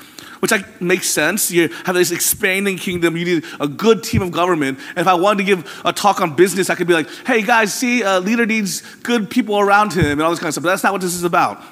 which 0.45 0.51
like, 0.51 0.79
makes 0.79 1.09
sense. 1.09 1.51
You 1.51 1.69
have 1.87 1.95
this 1.95 2.11
expanding 2.11 2.77
kingdom. 2.77 3.17
You 3.17 3.25
need 3.25 3.45
a 3.61 3.67
good 3.67 4.03
team 4.03 4.21
of 4.21 4.31
government. 4.31 4.79
And 4.91 4.99
if 4.99 5.07
I 5.07 5.15
wanted 5.15 5.39
to 5.39 5.45
give 5.45 5.83
a 5.87 5.93
talk 5.93 6.21
on 6.21 6.37
business, 6.37 6.69
I 6.69 6.75
could 6.75 6.87
be 6.87 6.93
like, 6.93 7.09
hey 7.27 7.41
guys, 7.41 7.73
see, 7.73 8.03
a 8.03 8.21
leader 8.21 8.45
needs 8.45 8.83
good 8.97 9.31
people 9.31 9.59
around 9.59 9.95
him 9.95 10.05
and 10.05 10.21
all 10.21 10.29
this 10.29 10.39
kind 10.39 10.49
of 10.49 10.53
stuff. 10.53 10.65
But 10.65 10.69
that's 10.69 10.83
not 10.83 10.93
what 10.93 11.01
this 11.01 11.15
is 11.15 11.25
about. 11.25 11.63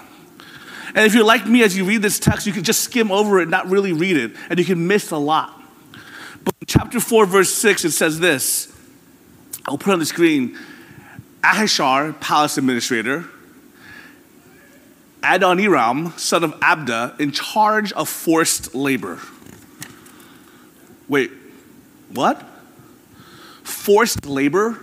And 0.94 1.04
if 1.04 1.12
you're 1.12 1.22
like 1.22 1.46
me, 1.46 1.62
as 1.62 1.76
you 1.76 1.84
read 1.84 2.00
this 2.00 2.18
text, 2.18 2.46
you 2.46 2.52
can 2.54 2.62
just 2.62 2.80
skim 2.80 3.12
over 3.12 3.42
it 3.42 3.48
not 3.50 3.68
really 3.68 3.92
read 3.92 4.16
it, 4.16 4.32
and 4.48 4.58
you 4.58 4.64
can 4.64 4.86
miss 4.86 5.10
a 5.10 5.18
lot. 5.18 5.52
But 6.42 6.54
chapter 6.66 6.98
4, 6.98 7.26
verse 7.26 7.52
6, 7.52 7.84
it 7.84 7.90
says 7.90 8.20
this 8.20 8.74
I'll 9.66 9.76
put 9.76 9.92
on 9.92 9.98
the 9.98 10.06
screen 10.06 10.58
Ahishar, 11.42 12.18
palace 12.20 12.56
administrator, 12.56 13.26
Adoniram, 15.22 16.18
son 16.18 16.44
of 16.44 16.58
Abda, 16.60 17.18
in 17.20 17.32
charge 17.32 17.92
of 17.92 18.08
forced 18.08 18.74
labor. 18.74 19.20
Wait, 21.08 21.30
what? 22.12 22.42
Forced 23.62 24.26
labor? 24.26 24.78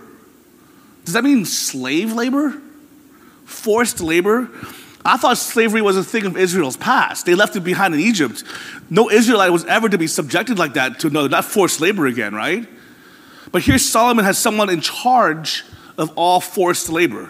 Does 1.04 1.14
that 1.14 1.24
mean 1.24 1.44
slave 1.44 2.12
labor? 2.12 2.60
Forced 3.44 4.00
labor? 4.00 4.48
I 5.04 5.16
thought 5.16 5.38
slavery 5.38 5.80
was 5.80 5.96
a 5.96 6.04
thing 6.04 6.26
of 6.26 6.36
Israel's 6.36 6.76
past. 6.76 7.24
They 7.24 7.34
left 7.34 7.56
it 7.56 7.60
behind 7.60 7.94
in 7.94 8.00
Egypt. 8.00 8.44
No 8.90 9.10
Israelite 9.10 9.50
was 9.50 9.64
ever 9.64 9.88
to 9.88 9.96
be 9.96 10.06
subjected 10.06 10.58
like 10.58 10.74
that 10.74 11.00
to 11.00 11.06
another, 11.06 11.28
not 11.28 11.44
forced 11.44 11.80
labor 11.80 12.06
again, 12.06 12.34
right? 12.34 12.68
But 13.50 13.62
here 13.62 13.78
Solomon 13.78 14.24
has 14.24 14.38
someone 14.38 14.68
in 14.68 14.80
charge 14.80 15.64
of 15.96 16.12
all 16.16 16.40
forced 16.40 16.90
labor. 16.90 17.28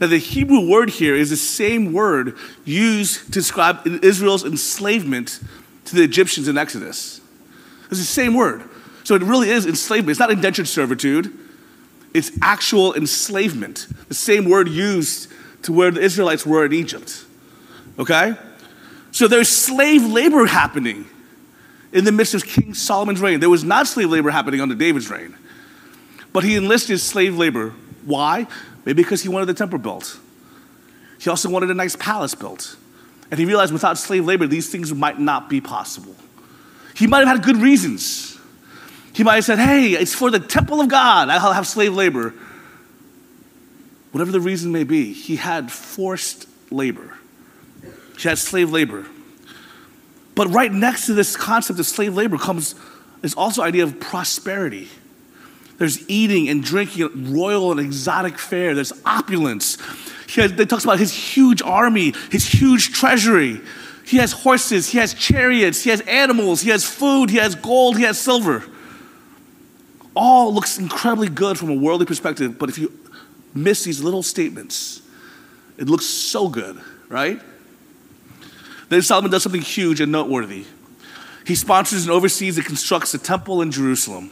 Now, 0.00 0.08
the 0.08 0.18
Hebrew 0.18 0.68
word 0.68 0.90
here 0.90 1.14
is 1.14 1.30
the 1.30 1.36
same 1.36 1.92
word 1.92 2.36
used 2.64 3.26
to 3.26 3.30
describe 3.30 3.86
Israel's 3.86 4.44
enslavement 4.44 5.40
to 5.86 5.96
the 5.96 6.02
Egyptians 6.02 6.48
in 6.48 6.58
Exodus. 6.58 7.20
It's 7.90 8.00
the 8.00 8.04
same 8.04 8.34
word. 8.34 8.64
So 9.04 9.14
it 9.14 9.22
really 9.22 9.50
is 9.50 9.66
enslavement. 9.66 10.10
It's 10.10 10.20
not 10.20 10.30
indentured 10.30 10.66
servitude, 10.66 11.32
it's 12.12 12.30
actual 12.42 12.94
enslavement. 12.94 13.88
The 14.08 14.14
same 14.14 14.48
word 14.48 14.68
used 14.68 15.30
to 15.62 15.72
where 15.72 15.90
the 15.90 16.00
Israelites 16.00 16.46
were 16.46 16.64
in 16.64 16.72
Egypt. 16.72 17.24
Okay? 17.98 18.36
So 19.10 19.28
there's 19.28 19.48
slave 19.48 20.04
labor 20.04 20.46
happening 20.46 21.06
in 21.92 22.04
the 22.04 22.12
midst 22.12 22.34
of 22.34 22.44
King 22.44 22.74
Solomon's 22.74 23.20
reign. 23.20 23.40
There 23.40 23.50
was 23.50 23.64
not 23.64 23.86
slave 23.86 24.10
labor 24.10 24.30
happening 24.30 24.60
under 24.60 24.74
David's 24.74 25.10
reign. 25.10 25.36
But 26.32 26.42
he 26.44 26.56
enlisted 26.56 26.98
slave 27.00 27.36
labor. 27.36 27.70
Why? 28.04 28.48
Maybe 28.84 29.02
because 29.02 29.22
he 29.22 29.28
wanted 29.28 29.46
the 29.46 29.54
temple 29.54 29.78
built. 29.78 30.18
He 31.18 31.30
also 31.30 31.48
wanted 31.48 31.70
a 31.70 31.74
nice 31.74 31.96
palace 31.96 32.34
built. 32.34 32.76
And 33.30 33.40
he 33.40 33.46
realized 33.46 33.72
without 33.72 33.96
slave 33.98 34.24
labor, 34.24 34.46
these 34.46 34.70
things 34.70 34.92
might 34.92 35.18
not 35.18 35.48
be 35.48 35.60
possible. 35.60 36.14
He 36.94 37.06
might 37.06 37.26
have 37.26 37.36
had 37.36 37.44
good 37.44 37.56
reasons. 37.56 38.38
He 39.14 39.22
might 39.22 39.36
have 39.36 39.44
said, 39.44 39.58
hey, 39.58 39.92
it's 39.92 40.14
for 40.14 40.30
the 40.30 40.40
temple 40.40 40.80
of 40.80 40.88
God, 40.88 41.28
I'll 41.28 41.52
have 41.52 41.66
slave 41.66 41.94
labor. 41.94 42.34
Whatever 44.12 44.32
the 44.32 44.40
reason 44.40 44.70
may 44.72 44.84
be, 44.84 45.12
he 45.12 45.36
had 45.36 45.72
forced 45.72 46.46
labor, 46.70 47.16
he 48.18 48.28
had 48.28 48.38
slave 48.38 48.70
labor. 48.70 49.06
But 50.34 50.48
right 50.48 50.72
next 50.72 51.06
to 51.06 51.14
this 51.14 51.36
concept 51.36 51.78
of 51.78 51.86
slave 51.86 52.14
labor 52.14 52.38
comes 52.38 52.74
this 53.22 53.34
also 53.34 53.62
idea 53.62 53.84
of 53.84 54.00
prosperity. 54.00 54.88
There's 55.78 56.08
eating 56.08 56.48
and 56.48 56.62
drinking, 56.62 57.32
royal 57.32 57.72
and 57.72 57.80
exotic 57.80 58.38
fare. 58.38 58.74
There's 58.74 58.92
opulence. 59.04 59.78
He 60.28 60.40
has, 60.40 60.52
talks 60.66 60.84
about 60.84 60.98
his 60.98 61.12
huge 61.12 61.62
army, 61.62 62.14
his 62.30 62.46
huge 62.46 62.92
treasury. 62.92 63.60
He 64.04 64.18
has 64.18 64.32
horses, 64.32 64.90
he 64.90 64.98
has 64.98 65.14
chariots, 65.14 65.82
he 65.82 65.90
has 65.90 66.00
animals, 66.02 66.60
he 66.60 66.70
has 66.70 66.84
food, 66.84 67.30
he 67.30 67.38
has 67.38 67.54
gold, 67.54 67.96
he 67.96 68.02
has 68.02 68.18
silver. 68.18 68.64
All 70.14 70.52
looks 70.52 70.78
incredibly 70.78 71.28
good 71.28 71.58
from 71.58 71.70
a 71.70 71.74
worldly 71.74 72.06
perspective, 72.06 72.58
but 72.58 72.68
if 72.68 72.78
you 72.78 72.92
miss 73.54 73.84
these 73.84 74.02
little 74.02 74.22
statements, 74.22 75.00
it 75.78 75.88
looks 75.88 76.04
so 76.04 76.48
good, 76.48 76.80
right? 77.08 77.40
Then 78.90 79.02
Solomon 79.02 79.30
does 79.30 79.42
something 79.42 79.62
huge 79.62 80.00
and 80.00 80.12
noteworthy. 80.12 80.66
He 81.46 81.54
sponsors 81.54 82.04
and 82.04 82.12
oversees 82.12 82.56
and 82.58 82.66
constructs 82.66 83.14
a 83.14 83.18
temple 83.18 83.62
in 83.62 83.70
Jerusalem. 83.70 84.30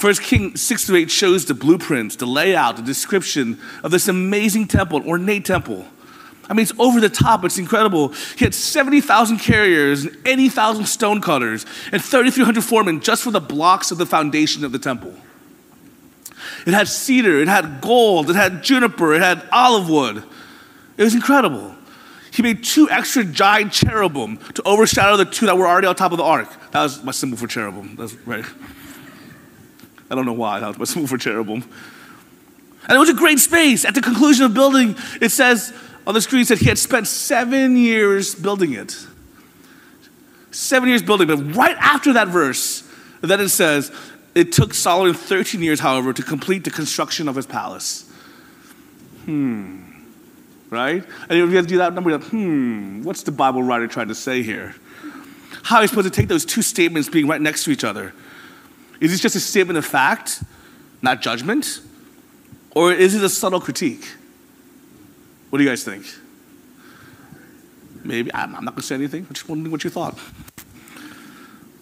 First 0.00 0.22
King 0.22 0.56
6 0.56 0.86
to 0.86 0.96
8 0.96 1.10
shows 1.10 1.44
the 1.44 1.52
blueprints, 1.52 2.16
the 2.16 2.26
layout, 2.26 2.76
the 2.76 2.82
description 2.82 3.60
of 3.84 3.90
this 3.90 4.08
amazing 4.08 4.66
temple, 4.66 5.06
ornate 5.06 5.44
temple. 5.44 5.84
I 6.48 6.54
mean, 6.54 6.62
it's 6.62 6.72
over 6.78 7.02
the 7.02 7.10
top, 7.10 7.44
it's 7.44 7.58
incredible. 7.58 8.14
He 8.38 8.46
had 8.46 8.54
70,000 8.54 9.36
carriers 9.40 10.06
and 10.06 10.16
80,000 10.24 10.86
stone 10.86 11.20
cutters 11.20 11.66
and 11.92 12.02
3,300 12.02 12.64
foremen 12.64 13.00
just 13.00 13.22
for 13.22 13.30
the 13.30 13.42
blocks 13.42 13.90
of 13.90 13.98
the 13.98 14.06
foundation 14.06 14.64
of 14.64 14.72
the 14.72 14.78
temple. 14.78 15.12
It 16.66 16.72
had 16.72 16.88
cedar, 16.88 17.38
it 17.38 17.48
had 17.48 17.82
gold, 17.82 18.30
it 18.30 18.36
had 18.36 18.62
juniper, 18.62 19.12
it 19.12 19.20
had 19.20 19.46
olive 19.52 19.90
wood. 19.90 20.24
It 20.96 21.04
was 21.04 21.14
incredible. 21.14 21.74
He 22.32 22.42
made 22.42 22.64
two 22.64 22.88
extra 22.88 23.22
giant 23.22 23.72
cherubim 23.72 24.38
to 24.54 24.62
overshadow 24.62 25.18
the 25.18 25.26
two 25.26 25.44
that 25.44 25.58
were 25.58 25.68
already 25.68 25.88
on 25.88 25.94
top 25.94 26.12
of 26.12 26.16
the 26.16 26.24
ark. 26.24 26.48
That 26.70 26.84
was 26.84 27.04
my 27.04 27.12
symbol 27.12 27.36
for 27.36 27.46
cherubim. 27.46 27.96
That's 27.96 28.14
right. 28.26 28.46
I 30.10 30.14
don't 30.14 30.26
know 30.26 30.32
why. 30.32 30.60
That 30.60 30.78
was 30.78 30.92
for 31.06 31.18
cherubim. 31.18 31.64
And 32.88 32.96
it 32.96 32.98
was 32.98 33.08
a 33.08 33.14
great 33.14 33.38
space. 33.38 33.84
At 33.84 33.94
the 33.94 34.00
conclusion 34.00 34.46
of 34.46 34.54
building, 34.54 34.96
it 35.20 35.30
says 35.30 35.72
on 36.06 36.14
the 36.14 36.20
screen, 36.20 36.44
said 36.44 36.58
he 36.58 36.66
had 36.66 36.78
spent 36.78 37.06
seven 37.06 37.76
years 37.76 38.34
building 38.34 38.72
it. 38.72 39.06
Seven 40.50 40.88
years 40.88 41.02
building. 41.02 41.28
But 41.28 41.54
right 41.54 41.76
after 41.78 42.14
that 42.14 42.28
verse, 42.28 42.82
then 43.20 43.40
it 43.40 43.50
says, 43.50 43.92
it 44.34 44.52
took 44.52 44.74
Solomon 44.74 45.14
13 45.14 45.62
years, 45.62 45.80
however, 45.80 46.12
to 46.12 46.22
complete 46.22 46.64
the 46.64 46.70
construction 46.70 47.28
of 47.28 47.36
his 47.36 47.46
palace. 47.46 48.10
Hmm. 49.24 49.82
Right? 50.70 51.04
And 51.28 51.38
if 51.38 51.50
you 51.50 51.56
have 51.56 51.66
to 51.66 51.68
do 51.68 51.78
that 51.78 51.94
number, 51.94 52.12
like, 52.12 52.24
hmm, 52.24 53.02
what's 53.02 53.22
the 53.24 53.32
Bible 53.32 53.62
writer 53.62 53.86
trying 53.86 54.08
to 54.08 54.14
say 54.14 54.42
here? 54.42 54.74
How 55.62 55.76
are 55.76 55.82
you 55.82 55.88
supposed 55.88 56.12
to 56.12 56.20
take 56.20 56.28
those 56.28 56.44
two 56.44 56.62
statements 56.62 57.08
being 57.08 57.26
right 57.26 57.40
next 57.40 57.64
to 57.64 57.70
each 57.70 57.84
other? 57.84 58.12
Is 59.00 59.10
this 59.10 59.20
just 59.20 59.34
a 59.34 59.40
statement 59.40 59.78
of 59.78 59.86
fact, 59.86 60.42
not 61.02 61.22
judgment? 61.22 61.80
Or 62.72 62.92
is 62.92 63.14
it 63.14 63.24
a 63.24 63.28
subtle 63.28 63.60
critique? 63.60 64.06
What 65.48 65.58
do 65.58 65.64
you 65.64 65.70
guys 65.70 65.82
think? 65.82 66.06
Maybe. 68.04 68.32
I'm 68.32 68.52
not 68.52 68.64
going 68.64 68.76
to 68.76 68.82
say 68.82 68.94
anything. 68.94 69.26
I'm 69.28 69.34
just 69.34 69.48
wondering 69.48 69.72
what 69.72 69.84
you 69.84 69.90
thought. 69.90 70.18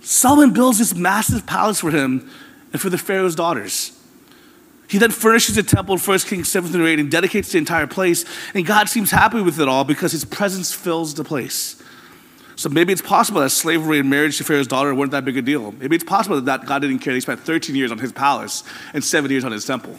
Solomon 0.00 0.52
builds 0.52 0.78
this 0.78 0.94
massive 0.94 1.44
palace 1.44 1.80
for 1.80 1.90
him 1.90 2.30
and 2.72 2.80
for 2.80 2.88
the 2.88 2.98
Pharaoh's 2.98 3.34
daughters. 3.34 3.92
He 4.88 4.96
then 4.96 5.10
furnishes 5.10 5.54
the 5.54 5.62
temple 5.62 5.94
in 5.96 6.00
1 6.00 6.18
Kings 6.20 6.48
7 6.48 6.72
through 6.72 6.86
8 6.86 6.98
and 6.98 7.10
dedicates 7.10 7.52
the 7.52 7.58
entire 7.58 7.86
place. 7.86 8.24
And 8.54 8.64
God 8.64 8.88
seems 8.88 9.10
happy 9.10 9.42
with 9.42 9.60
it 9.60 9.68
all 9.68 9.84
because 9.84 10.12
his 10.12 10.24
presence 10.24 10.72
fills 10.72 11.14
the 11.14 11.24
place. 11.24 11.82
So 12.58 12.68
maybe 12.68 12.92
it's 12.92 13.00
possible 13.00 13.40
that 13.42 13.50
slavery 13.50 14.00
and 14.00 14.10
marriage 14.10 14.38
to 14.38 14.44
Pharaoh's 14.44 14.66
daughter 14.66 14.92
weren't 14.92 15.12
that 15.12 15.24
big 15.24 15.36
a 15.36 15.42
deal. 15.42 15.70
Maybe 15.70 15.94
it's 15.94 16.04
possible 16.04 16.40
that 16.40 16.66
God 16.66 16.80
didn't 16.80 16.98
care. 16.98 17.14
He 17.14 17.20
spent 17.20 17.38
13 17.38 17.76
years 17.76 17.92
on 17.92 17.98
his 17.98 18.10
palace 18.10 18.64
and 18.92 19.04
seven 19.04 19.30
years 19.30 19.44
on 19.44 19.52
his 19.52 19.64
temple. 19.64 19.96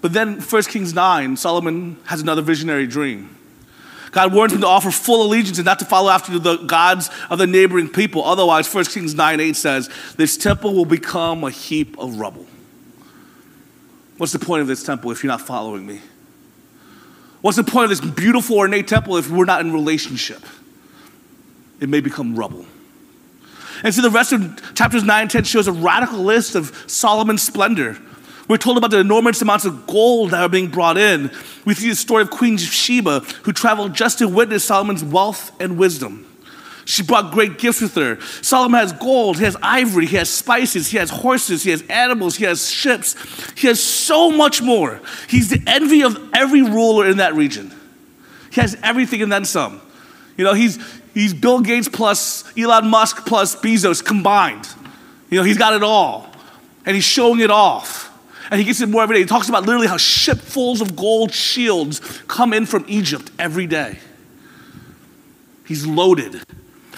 But 0.00 0.12
then 0.12 0.40
1 0.40 0.62
Kings 0.62 0.94
9, 0.94 1.36
Solomon 1.38 1.96
has 2.04 2.20
another 2.20 2.40
visionary 2.40 2.86
dream. 2.86 3.36
God 4.12 4.32
warns 4.32 4.52
him 4.52 4.60
to 4.60 4.68
offer 4.68 4.92
full 4.92 5.26
allegiance 5.26 5.58
and 5.58 5.64
not 5.64 5.80
to 5.80 5.84
follow 5.84 6.08
after 6.08 6.38
the 6.38 6.58
gods 6.58 7.10
of 7.30 7.40
the 7.40 7.48
neighboring 7.48 7.88
people. 7.88 8.22
Otherwise, 8.22 8.72
1 8.72 8.84
Kings 8.84 9.12
9 9.12 9.40
8 9.40 9.56
says, 9.56 9.90
This 10.16 10.36
temple 10.36 10.72
will 10.72 10.84
become 10.84 11.42
a 11.42 11.50
heap 11.50 11.98
of 11.98 12.20
rubble. 12.20 12.46
What's 14.18 14.32
the 14.32 14.38
point 14.38 14.62
of 14.62 14.68
this 14.68 14.84
temple 14.84 15.10
if 15.10 15.24
you're 15.24 15.32
not 15.32 15.40
following 15.40 15.84
me? 15.84 16.00
What's 17.44 17.58
the 17.58 17.64
point 17.64 17.84
of 17.84 17.90
this 17.90 18.00
beautiful, 18.00 18.56
ornate 18.56 18.88
temple 18.88 19.18
if 19.18 19.30
we're 19.30 19.44
not 19.44 19.60
in 19.60 19.70
relationship? 19.70 20.42
It 21.78 21.90
may 21.90 22.00
become 22.00 22.36
rubble. 22.36 22.64
And 23.82 23.94
so 23.94 24.00
the 24.00 24.08
rest 24.08 24.32
of 24.32 24.74
chapters 24.74 25.04
9 25.04 25.22
and 25.22 25.30
10 25.30 25.44
shows 25.44 25.68
a 25.68 25.72
radical 25.72 26.20
list 26.20 26.54
of 26.54 26.84
Solomon's 26.86 27.42
splendor 27.42 27.98
we're 28.48 28.58
told 28.58 28.76
about 28.76 28.90
the 28.90 28.98
enormous 28.98 29.40
amounts 29.40 29.64
of 29.64 29.86
gold 29.86 30.32
that 30.32 30.42
are 30.42 30.48
being 30.48 30.68
brought 30.68 30.98
in. 30.98 31.30
We 31.64 31.74
see 31.74 31.88
the 31.88 31.96
story 31.96 32.22
of 32.22 32.30
Queen 32.30 32.58
Sheba, 32.58 33.20
who 33.44 33.52
traveled 33.52 33.94
just 33.94 34.18
to 34.18 34.28
witness 34.28 34.64
Solomon's 34.64 35.02
wealth 35.02 35.50
and 35.60 35.78
wisdom. 35.78 36.26
She 36.84 37.02
brought 37.02 37.32
great 37.32 37.58
gifts 37.58 37.80
with 37.80 37.94
her. 37.94 38.20
Solomon 38.42 38.80
has 38.80 38.92
gold, 38.92 39.38
he 39.38 39.44
has 39.44 39.56
ivory, 39.62 40.06
he 40.06 40.16
has 40.16 40.28
spices, 40.28 40.88
he 40.88 40.98
has 40.98 41.10
horses, 41.10 41.62
he 41.62 41.70
has 41.70 41.82
animals, 41.88 42.36
he 42.36 42.44
has 42.44 42.70
ships. 42.70 43.16
He 43.56 43.66
has 43.68 43.82
so 43.82 44.30
much 44.30 44.60
more. 44.60 45.00
He's 45.28 45.48
the 45.48 45.62
envy 45.66 46.02
of 46.02 46.30
every 46.34 46.62
ruler 46.62 47.06
in 47.06 47.18
that 47.18 47.34
region. 47.34 47.72
He 48.50 48.60
has 48.60 48.76
everything 48.82 49.22
and 49.22 49.32
then 49.32 49.44
some. 49.44 49.80
You 50.36 50.44
know, 50.44 50.54
he's, 50.54 50.78
he's 51.14 51.32
Bill 51.32 51.60
Gates 51.60 51.88
plus 51.88 52.44
Elon 52.56 52.88
Musk 52.88 53.26
plus 53.26 53.56
Bezos 53.56 54.04
combined. 54.04 54.68
You 55.30 55.38
know, 55.38 55.44
he's 55.44 55.58
got 55.58 55.72
it 55.72 55.82
all. 55.82 56.30
And 56.86 56.94
he's 56.94 57.04
showing 57.04 57.40
it 57.40 57.50
off. 57.50 58.10
And 58.50 58.60
he 58.60 58.64
gets 58.66 58.80
it 58.80 58.88
more 58.88 59.02
every 59.02 59.16
day. 59.16 59.20
He 59.20 59.26
talks 59.26 59.48
about 59.48 59.64
literally 59.64 59.86
how 59.86 59.96
shipfuls 59.96 60.82
of 60.82 60.94
gold 60.94 61.32
shields 61.32 62.00
come 62.28 62.52
in 62.52 62.66
from 62.66 62.84
Egypt 62.88 63.30
every 63.38 63.66
day. 63.66 63.98
He's 65.66 65.86
loaded. 65.86 66.42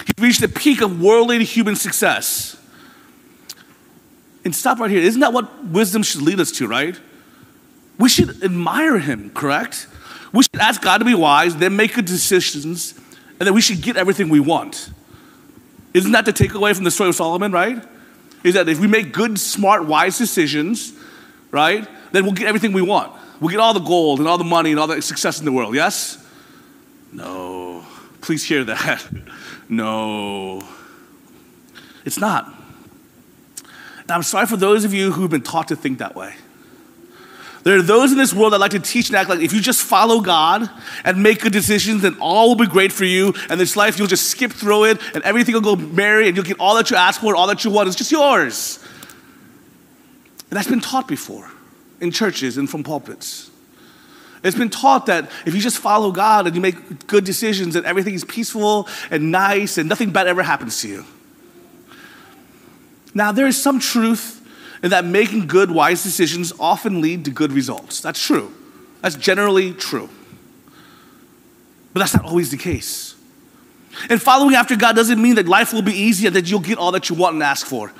He's 0.07 0.23
reached 0.23 0.41
the 0.41 0.49
peak 0.49 0.81
of 0.81 1.01
worldly 1.01 1.43
human 1.45 1.77
success. 1.77 2.57
And 4.45 4.55
stop 4.55 4.79
right 4.79 4.91
here. 4.91 5.01
Isn't 5.01 5.21
that 5.21 5.33
what 5.33 5.65
wisdom 5.65 6.05
should 6.05 6.23
lead 6.23 6.39
us 6.39 6.53
to, 6.53 6.69
right? 6.69 6.99
We 7.99 8.09
should 8.09 8.43
admire 8.45 8.99
him, 8.99 9.31
correct? 9.31 9.89
We 10.33 10.45
should 10.45 10.61
ask 10.61 10.81
God 10.81 10.99
to 10.99 11.05
be 11.05 11.15
wise, 11.15 11.57
then 11.57 11.75
make 11.77 11.95
good 11.95 12.05
decisions, 12.05 12.95
and 13.41 13.47
then 13.47 13.55
we 13.55 13.61
should 13.61 13.83
get 13.83 13.97
everything 13.97 14.29
we 14.29 14.39
want. 14.39 14.91
Isn't 15.95 16.13
that 16.13 16.25
the 16.25 16.33
takeaway 16.33 16.75
from 16.75 16.85
the 16.85 16.91
story 16.91 17.09
of 17.09 17.17
Solomon, 17.17 17.51
right? 17.51 17.83
Is 18.45 18.55
that 18.55 18.69
if 18.69 18.79
we 18.79 18.87
make 18.87 19.13
good, 19.13 19.41
smart, 19.41 19.87
wise 19.87 20.19
decisions, 20.19 20.93
right? 21.51 21.89
Then 22.13 22.25
we'll 22.25 22.35
get 22.35 22.47
everything 22.47 22.73
we 22.73 22.83
want. 22.83 23.13
We'll 23.41 23.51
get 23.51 23.61
all 23.61 23.75
the 23.75 23.81
gold 23.81 24.21
and 24.21 24.29
all 24.29 24.39
the 24.39 24.45
money 24.45 24.71
and 24.71 24.79
all 24.79 24.87
the 24.87 25.03
success 25.03 25.39
in 25.39 25.45
the 25.45 25.53
world, 25.53 25.75
yes? 25.75 26.25
No. 27.13 27.85
Please 28.21 28.45
hear 28.45 28.63
that. 28.65 29.05
no. 29.69 30.63
It's 32.05 32.19
not. 32.19 32.53
And 34.03 34.11
I'm 34.11 34.23
sorry 34.23 34.47
for 34.47 34.57
those 34.57 34.85
of 34.85 34.95
you 34.95 35.13
who've 35.13 35.31
been 35.31 35.43
taught 35.43 35.69
to 35.69 35.77
think 35.77 35.99
that 35.99 36.15
way. 36.15 36.35
There 37.65 37.77
are 37.77 37.83
those 37.83 38.13
in 38.13 38.19
this 38.19 38.33
world 38.33 38.53
that 38.53 38.61
like 38.61 38.71
to 38.71 38.79
teach 38.79 39.09
and 39.09 39.17
act 39.17 39.29
like 39.29 39.41
if 39.41 39.53
you 39.53 39.61
just 39.61 39.83
follow 39.83 40.21
God 40.21 40.71
and 41.05 41.21
make 41.21 41.41
good 41.41 41.53
decisions, 41.53 42.03
then 42.03 42.17
all 42.21 42.51
will 42.51 42.55
be 42.55 42.69
great 42.69 42.93
for 42.93 43.05
you. 43.05 43.35
And 43.51 43.59
this 43.59 43.75
life, 43.75 43.99
you'll 43.99 44.07
just 44.07 44.31
skip 44.31 44.53
through 44.53 44.85
it 44.85 45.01
and 45.15 45.25
everything 45.25 45.53
will 45.53 45.63
go 45.63 45.75
merry 45.75 46.29
and 46.29 46.37
you'll 46.37 46.47
get 46.47 46.61
all 46.61 46.77
that 46.77 46.93
you 46.93 46.97
ask 46.97 47.21
for, 47.21 47.35
all 47.35 47.49
that 47.49 47.65
you 47.65 47.73
want. 47.73 47.89
It's 47.89 47.97
just 47.97 48.13
yours. 48.13 48.79
And 50.49 50.57
that's 50.57 50.69
been 50.69 50.81
taught 50.81 51.09
before 51.09 51.51
in 52.01 52.13
churches 52.13 52.57
and 52.57 52.71
from 52.71 52.85
pulpits. 52.85 53.51
It's 54.47 54.57
been 54.57 54.71
taught 54.71 55.07
that 55.07 55.29
if 55.45 55.55
you 55.55 55.61
just 55.61 55.79
follow 55.79 56.13
God 56.13 56.47
and 56.47 56.55
you 56.55 56.63
make 56.63 57.07
good 57.09 57.25
decisions, 57.25 57.75
that 57.75 57.85
everything 57.85 58.15
is 58.15 58.25
peaceful 58.25 58.89
and 59.11 59.33
nice 59.33 59.77
and 59.77 59.89
nothing 59.89 60.11
bad 60.11 60.29
ever 60.29 60.43
happens 60.43 60.81
to 60.83 60.89
you. 60.89 61.05
Now, 63.13 63.33
there 63.33 63.47
is 63.47 63.61
some 63.61 63.81
truth 63.81 64.47
in 64.83 64.91
that 64.91 65.05
making 65.05 65.49
good, 65.49 65.71
wise 65.71 66.05
decisions 66.05 66.53
often 66.61 67.01
lead 67.01 67.25
to 67.25 67.31
good 67.33 67.53
results. 67.53 68.01
That's 68.01 68.25
true. 68.25 68.53
That's 69.01 69.17
generally 69.17 69.73
true. 69.73 70.09
But 71.93 72.01
that's 72.01 72.15
not 72.15 72.25
always 72.25 72.51
the 72.51 72.57
case. 72.57 73.17
And 74.09 74.23
following 74.23 74.55
after 74.55 74.77
God 74.77 74.95
doesn't 74.95 75.21
mean 75.21 75.35
that 75.37 75.49
life 75.49 75.73
will 75.73 75.83
be 75.83 75.95
easy 75.95 76.27
and 76.27 76.37
that 76.37 76.49
you'll 76.49 76.61
get 76.61 76.79
all 76.79 76.93
that 76.93 77.09
you 77.09 77.17
want 77.17 77.35
and 77.35 77.43
ask 77.43 77.67
for. 77.67 77.93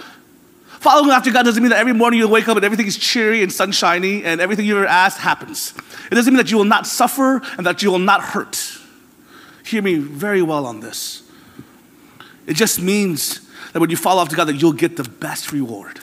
Following 0.87 1.11
after 1.11 1.33
God 1.33 1.43
doesn't 1.43 1.61
mean 1.61 1.71
that 1.71 1.81
every 1.81 1.95
morning 1.95 2.21
you'll 2.21 2.31
wake 2.31 2.47
up 2.47 2.55
and 2.55 2.65
everything 2.65 2.87
is 2.87 2.97
cheery 2.97 3.43
and 3.43 3.53
sunshiny 3.53 4.23
and 4.23 4.41
everything 4.41 4.65
you 4.67 4.77
ever 4.77 4.87
asked 4.87 5.19
happens. 5.19 5.75
It 6.13 6.15
doesn't 6.15 6.33
mean 6.33 6.39
that 6.39 6.53
you 6.53 6.59
will 6.59 6.65
not 6.65 6.87
suffer 6.87 7.43
and 7.59 7.67
that 7.67 7.83
you 7.83 7.91
will 7.91 7.99
not 7.99 8.23
hurt. 8.23 8.79
Hear 9.65 9.83
me 9.83 9.97
very 9.97 10.43
well 10.43 10.65
on 10.65 10.79
this. 10.79 11.29
It 12.47 12.55
just 12.55 12.81
means 12.81 13.41
that 13.73 13.81
when 13.81 13.91
you 13.91 13.97
follow 13.97 14.23
after 14.23 14.37
God, 14.37 14.45
that 14.45 14.63
you'll 14.63 14.75
get 14.75 14.97
the 14.97 15.03
best 15.03 15.51
reward. 15.51 15.99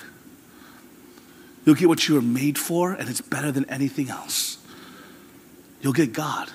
You'll 1.66 1.76
get 1.76 1.88
what 1.88 2.10
you 2.10 2.16
were 2.16 2.22
made 2.22 2.58
for, 2.58 2.92
and 2.92 3.08
it's 3.08 3.22
better 3.22 3.54
than 3.54 3.64
anything 3.70 4.10
else. 4.10 4.58
You'll 5.80 5.94
get 5.94 6.12
God. 6.12 6.52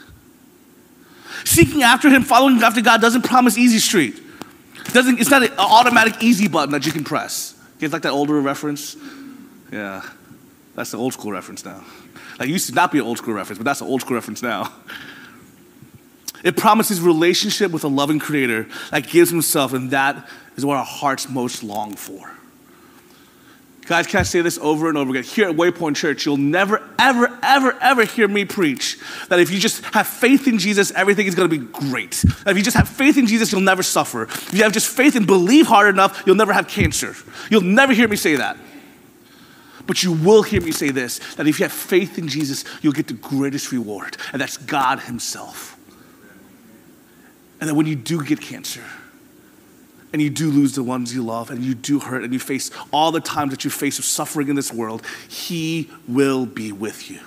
Seeking 1.47 1.83
after 1.83 2.11
Him, 2.11 2.25
following 2.25 2.63
after 2.63 2.83
God 2.83 3.01
doesn't 3.01 3.23
promise 3.23 3.57
easy 3.57 3.79
street. 3.79 4.21
It 4.85 4.93
doesn't, 4.93 5.19
it's 5.19 5.31
not 5.31 5.45
an 5.45 5.53
automatic 5.57 6.23
easy 6.23 6.47
button 6.47 6.73
that 6.73 6.85
you 6.85 6.93
can 6.93 7.05
press. 7.05 7.55
Guys 7.79 7.93
like 7.93 8.03
that 8.03 8.13
older 8.13 8.41
reference? 8.41 8.97
Yeah, 9.73 10.03
that's 10.75 10.91
the 10.91 10.99
old 10.99 11.13
school 11.13 11.33
reference 11.33 11.65
now. 11.65 11.85
Like, 12.39 12.49
used 12.49 12.69
to 12.69 12.75
not 12.75 12.93
be 12.93 12.99
an 12.99 13.05
old 13.05 13.19
school 13.19 13.35
reference, 13.35 13.59
but 13.59 13.65
that's 13.65 13.81
an 13.81 13.87
old 13.87 14.01
school 14.01 14.15
reference 14.15 14.43
now. 14.43 14.73
It 16.45 16.57
promises 16.57 17.01
relationship 17.01 17.73
with 17.73 17.85
a 17.85 17.89
loving 17.89 18.19
creator 18.19 18.69
that 18.91 19.09
gives 19.09 19.31
himself, 19.31 19.73
and 19.73 19.91
that 19.91 20.29
is 20.57 20.65
what 20.65 20.77
our 20.77 20.85
hearts 20.85 21.29
most 21.29 21.63
long 21.63 21.95
for. 21.97 22.38
Guys, 23.89 24.07
can 24.07 24.21
I 24.21 24.23
say 24.23 24.43
this 24.43 24.59
over 24.59 24.91
and 24.91 24.99
over 24.99 25.11
again? 25.11 25.23
Here 25.23 25.49
at 25.49 25.57
Waypoint 25.57 25.97
Church, 25.97 26.27
you'll 26.27 26.37
never, 26.37 26.87
ever, 26.99 27.39
ever, 27.43 27.73
ever 27.81 28.05
hear 28.05 28.29
me 28.29 28.45
preach 28.45 28.99
that 29.31 29.41
if 29.41 29.51
you 29.51 29.59
just 29.59 29.83
have 29.95 30.07
faith 30.07 30.47
in 30.47 30.59
Jesus, 30.59 30.91
everything 30.91 31.27
is 31.27 31.35
going 31.35 31.49
to 31.49 31.59
be 31.59 31.65
great. 31.65 32.23
That 32.45 32.51
if 32.51 32.59
you 32.59 32.63
just 32.63 32.77
have 32.77 32.87
faith 32.87 33.17
in 33.17 33.27
Jesus, 33.27 33.51
you'll 33.51 33.63
never 33.63 33.83
suffer. 33.83 34.25
If 34.25 34.53
you 34.53 34.63
have 34.65 34.73
just 34.73 34.95
faith 34.95 35.17
and 35.17 35.27
believe 35.27 35.69
hard 35.69 35.89
enough, 35.89 36.23
you'll 36.27 36.37
never 36.37 36.53
have 36.53 36.69
cancer. 36.69 37.15
You'll 37.51 37.63
never 37.63 37.95
hear 37.95 38.09
me 38.09 38.17
say 38.17 38.37
that. 38.37 38.59
But 39.87 40.03
you 40.03 40.13
will 40.13 40.43
hear 40.43 40.61
me 40.61 40.71
say 40.71 40.91
this 40.91 41.19
that 41.37 41.47
if 41.47 41.59
you 41.59 41.65
have 41.65 41.73
faith 41.73 42.19
in 42.19 42.29
Jesus, 42.29 42.67
you'll 42.83 42.93
get 42.93 43.07
the 43.07 43.15
greatest 43.15 43.73
reward, 43.73 44.19
and 44.33 44.41
that's 44.43 44.59
God 44.59 45.01
Himself. 45.01 45.79
And 47.59 47.71
that 47.71 47.75
when 47.75 47.87
you 47.87 47.97
do 47.97 48.23
get 48.23 48.39
cancer, 48.39 48.85
and 50.13 50.23
you 50.23 50.31
do 50.31 50.51
lose 50.51 50.75
the 50.75 50.83
ones 50.83 51.15
you 51.15 51.23
love, 51.23 51.51
and 51.51 51.63
you 51.63 51.75
do 51.75 52.01
hurt, 52.01 52.25
and 52.25 52.33
you 52.33 52.39
face 52.39 52.71
all 52.93 53.13
the 53.13 53.21
times 53.21 53.51
that 53.51 53.65
you 53.65 53.71
face 53.71 53.99
of 53.99 54.05
suffering 54.05 54.49
in 54.49 54.57
this 54.57 54.73
world, 54.73 55.03
He 55.29 55.91
will 56.07 56.47
be 56.47 56.73
with 56.73 57.11
you. 57.11 57.21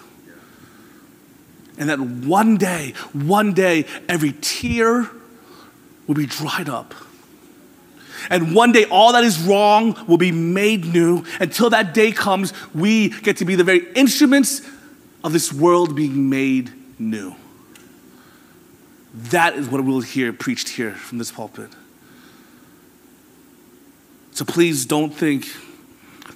And 1.77 1.89
that 1.89 1.99
one 1.99 2.57
day, 2.57 2.93
one 3.13 3.53
day, 3.53 3.85
every 4.09 4.33
tear 4.41 5.09
will 6.07 6.15
be 6.15 6.25
dried 6.25 6.69
up. 6.69 6.93
And 8.29 8.53
one 8.53 8.71
day, 8.71 8.85
all 8.85 9.13
that 9.13 9.23
is 9.23 9.39
wrong 9.39 9.97
will 10.07 10.17
be 10.17 10.31
made 10.31 10.85
new. 10.85 11.23
Until 11.39 11.69
that 11.71 11.93
day 11.93 12.11
comes, 12.11 12.53
we 12.73 13.09
get 13.09 13.37
to 13.37 13.45
be 13.45 13.55
the 13.55 13.63
very 13.63 13.91
instruments 13.93 14.61
of 15.23 15.33
this 15.33 15.51
world 15.51 15.95
being 15.95 16.29
made 16.29 16.71
new. 16.99 17.35
That 19.13 19.55
is 19.55 19.67
what 19.67 19.83
we'll 19.83 20.01
hear 20.01 20.31
preached 20.33 20.69
here 20.69 20.91
from 20.91 21.17
this 21.17 21.31
pulpit. 21.31 21.69
So 24.31 24.45
please 24.45 24.85
don't 24.85 25.13
think 25.13 25.47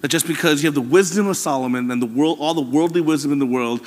that 0.02 0.10
just 0.10 0.28
because 0.28 0.62
you 0.62 0.68
have 0.68 0.76
the 0.76 0.82
wisdom 0.82 1.28
of 1.28 1.38
Solomon 1.38 1.90
and 1.90 2.02
the 2.02 2.06
world, 2.06 2.38
all 2.40 2.54
the 2.54 2.62
worldly 2.62 3.02
wisdom 3.02 3.32
in 3.32 3.40
the 3.40 3.46
world, 3.46 3.82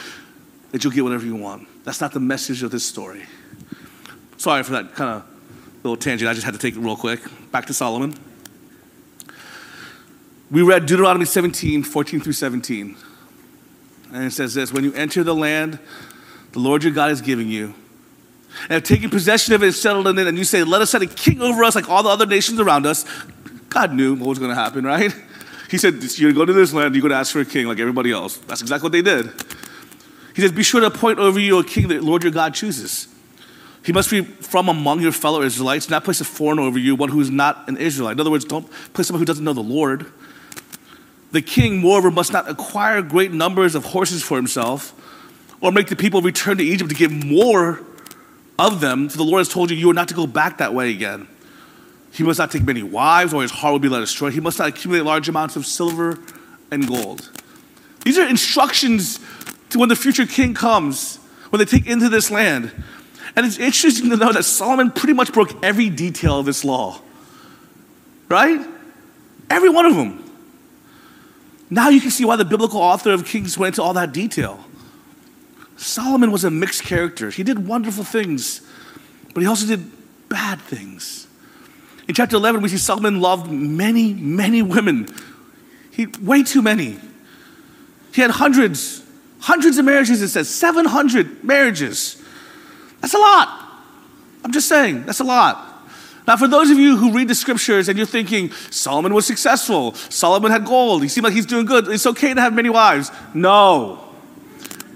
that 0.72 0.84
you'll 0.84 0.92
get 0.92 1.04
whatever 1.04 1.24
you 1.24 1.36
want. 1.36 1.68
That's 1.84 2.00
not 2.00 2.12
the 2.12 2.20
message 2.20 2.62
of 2.62 2.70
this 2.70 2.84
story. 2.84 3.24
Sorry 4.36 4.62
for 4.62 4.72
that 4.72 4.94
kind 4.94 5.10
of 5.10 5.24
little 5.82 5.96
tangent. 5.96 6.28
I 6.28 6.34
just 6.34 6.44
had 6.44 6.54
to 6.54 6.60
take 6.60 6.74
it 6.76 6.80
real 6.80 6.96
quick. 6.96 7.20
Back 7.50 7.66
to 7.66 7.74
Solomon. 7.74 8.14
We 10.50 10.62
read 10.62 10.86
Deuteronomy 10.86 11.24
17, 11.24 11.82
14 11.82 12.20
through 12.20 12.32
17. 12.32 12.96
And 14.12 14.24
it 14.24 14.32
says 14.32 14.54
this 14.54 14.72
When 14.72 14.84
you 14.84 14.92
enter 14.94 15.22
the 15.22 15.34
land 15.34 15.78
the 16.52 16.58
Lord 16.60 16.82
your 16.82 16.92
God 16.92 17.10
is 17.10 17.20
giving 17.20 17.48
you, 17.48 17.74
and 18.62 18.72
have 18.72 18.82
taken 18.82 19.10
possession 19.10 19.54
of 19.54 19.62
it 19.62 19.66
and 19.66 19.74
settled 19.74 20.08
in 20.08 20.18
it, 20.18 20.26
and 20.26 20.38
you 20.38 20.44
say, 20.44 20.64
Let 20.64 20.80
us 20.80 20.90
set 20.90 21.02
a 21.02 21.06
king 21.06 21.40
over 21.42 21.62
us 21.64 21.74
like 21.74 21.88
all 21.88 22.02
the 22.02 22.08
other 22.08 22.26
nations 22.26 22.58
around 22.58 22.86
us, 22.86 23.04
God 23.68 23.92
knew 23.92 24.14
what 24.14 24.28
was 24.28 24.38
going 24.38 24.50
to 24.50 24.54
happen, 24.54 24.84
right? 24.84 25.14
He 25.70 25.78
said, 25.78 26.02
You're 26.18 26.32
going 26.32 26.34
to 26.34 26.40
go 26.40 26.44
to 26.46 26.52
this 26.52 26.72
land, 26.72 26.94
you're 26.94 27.02
going 27.02 27.10
to 27.10 27.16
ask 27.16 27.32
for 27.32 27.40
a 27.40 27.44
king 27.44 27.66
like 27.66 27.78
everybody 27.78 28.10
else. 28.10 28.38
That's 28.38 28.62
exactly 28.62 28.86
what 28.86 28.92
they 28.92 29.02
did. 29.02 29.30
He 30.34 30.42
says, 30.42 30.52
Be 30.52 30.62
sure 30.62 30.80
to 30.80 30.86
appoint 30.86 31.18
over 31.18 31.38
you 31.38 31.58
a 31.58 31.64
king 31.64 31.88
that 31.88 31.96
the 31.96 32.00
Lord 32.02 32.22
your 32.22 32.32
God 32.32 32.54
chooses. 32.54 33.08
He 33.84 33.92
must 33.92 34.10
be 34.10 34.22
from 34.22 34.68
among 34.68 35.00
your 35.00 35.12
fellow 35.12 35.42
Israelites, 35.42 35.88
not 35.88 36.04
place 36.04 36.20
a 36.20 36.24
foreigner 36.24 36.62
over 36.62 36.78
you, 36.78 36.94
one 36.94 37.08
who 37.08 37.20
is 37.20 37.30
not 37.30 37.68
an 37.68 37.76
Israelite. 37.76 38.14
In 38.14 38.20
other 38.20 38.30
words, 38.30 38.44
don't 38.44 38.70
place 38.92 39.06
someone 39.06 39.20
who 39.20 39.24
doesn't 39.24 39.44
know 39.44 39.52
the 39.52 39.60
Lord. 39.60 40.10
The 41.32 41.42
king, 41.42 41.78
moreover, 41.78 42.10
must 42.10 42.32
not 42.32 42.48
acquire 42.48 43.02
great 43.02 43.32
numbers 43.32 43.74
of 43.74 43.84
horses 43.86 44.22
for 44.22 44.36
himself, 44.36 44.94
or 45.60 45.72
make 45.72 45.88
the 45.88 45.96
people 45.96 46.22
return 46.22 46.58
to 46.58 46.64
Egypt 46.64 46.90
to 46.90 46.96
give 46.96 47.12
more 47.12 47.80
of 48.58 48.80
them, 48.80 49.08
for 49.08 49.16
the 49.16 49.24
Lord 49.24 49.40
has 49.40 49.48
told 49.48 49.70
you 49.70 49.76
you 49.76 49.90
are 49.90 49.94
not 49.94 50.08
to 50.08 50.14
go 50.14 50.26
back 50.26 50.58
that 50.58 50.74
way 50.74 50.90
again. 50.90 51.28
He 52.12 52.22
must 52.22 52.38
not 52.38 52.50
take 52.50 52.64
many 52.64 52.82
wives, 52.82 53.32
or 53.32 53.42
his 53.42 53.50
heart 53.50 53.72
will 53.72 53.78
be 53.78 53.88
led 53.88 54.02
astray. 54.02 54.30
He 54.32 54.40
must 54.40 54.58
not 54.58 54.68
accumulate 54.68 55.04
large 55.04 55.28
amounts 55.28 55.56
of 55.56 55.66
silver 55.66 56.18
and 56.70 56.86
gold. 56.86 57.30
These 58.04 58.18
are 58.18 58.26
instructions 58.26 59.20
to 59.70 59.78
when 59.78 59.88
the 59.88 59.96
future 59.96 60.26
king 60.26 60.54
comes, 60.54 61.16
when 61.50 61.58
they 61.58 61.64
take 61.64 61.86
into 61.86 62.08
this 62.08 62.30
land. 62.30 62.72
And 63.36 63.46
it's 63.46 63.58
interesting 63.58 64.10
to 64.10 64.16
know 64.16 64.32
that 64.32 64.44
Solomon 64.44 64.90
pretty 64.90 65.12
much 65.12 65.32
broke 65.32 65.62
every 65.62 65.90
detail 65.90 66.38
of 66.40 66.46
this 66.46 66.64
law. 66.64 67.00
Right? 68.28 68.66
Every 69.50 69.68
one 69.68 69.86
of 69.86 69.94
them. 69.94 70.24
Now 71.70 71.90
you 71.90 72.00
can 72.00 72.10
see 72.10 72.24
why 72.24 72.36
the 72.36 72.44
biblical 72.44 72.80
author 72.80 73.12
of 73.12 73.26
Kings 73.26 73.56
went 73.56 73.74
into 73.74 73.82
all 73.82 73.92
that 73.92 74.12
detail. 74.12 74.64
Solomon 75.76 76.32
was 76.32 76.42
a 76.42 76.50
mixed 76.50 76.82
character. 76.82 77.30
He 77.30 77.44
did 77.44 77.68
wonderful 77.68 78.02
things, 78.02 78.62
but 79.32 79.42
he 79.42 79.46
also 79.46 79.66
did 79.66 79.88
bad 80.28 80.60
things. 80.60 81.27
In 82.08 82.14
chapter 82.14 82.36
11, 82.36 82.62
we 82.62 82.70
see 82.70 82.78
Solomon 82.78 83.20
loved 83.20 83.50
many, 83.50 84.14
many 84.14 84.62
women. 84.62 85.08
He, 85.90 86.06
way 86.22 86.42
too 86.42 86.62
many. 86.62 86.98
He 88.14 88.22
had 88.22 88.30
hundreds, 88.30 89.02
hundreds 89.40 89.76
of 89.76 89.84
marriages, 89.84 90.22
it 90.22 90.28
says 90.28 90.48
700 90.48 91.44
marriages. 91.44 92.20
That's 93.00 93.14
a 93.14 93.18
lot. 93.18 93.66
I'm 94.42 94.52
just 94.52 94.68
saying, 94.68 95.04
that's 95.04 95.20
a 95.20 95.24
lot. 95.24 95.66
Now, 96.26 96.36
for 96.36 96.48
those 96.48 96.70
of 96.70 96.78
you 96.78 96.96
who 96.96 97.12
read 97.12 97.28
the 97.28 97.34
scriptures 97.34 97.88
and 97.88 97.98
you're 97.98 98.06
thinking, 98.06 98.50
Solomon 98.70 99.14
was 99.14 99.26
successful, 99.26 99.94
Solomon 99.94 100.50
had 100.50 100.64
gold, 100.64 101.02
he 101.02 101.08
seemed 101.08 101.24
like 101.24 101.34
he's 101.34 101.46
doing 101.46 101.66
good, 101.66 101.88
it's 101.88 102.06
okay 102.06 102.32
to 102.32 102.40
have 102.40 102.54
many 102.54 102.70
wives. 102.70 103.10
No. 103.34 104.04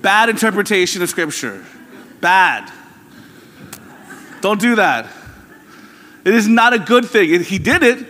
Bad 0.01 0.29
interpretation 0.29 1.03
of 1.03 1.09
scripture. 1.09 1.64
Bad. 2.20 2.70
Don't 4.40 4.61
do 4.61 4.77
that. 4.77 5.07
It 6.25 6.35
is 6.35 6.47
not 6.47 6.73
a 6.73 6.79
good 6.79 7.05
thing. 7.05 7.43
He 7.43 7.59
did 7.59 7.83
it, 7.83 8.07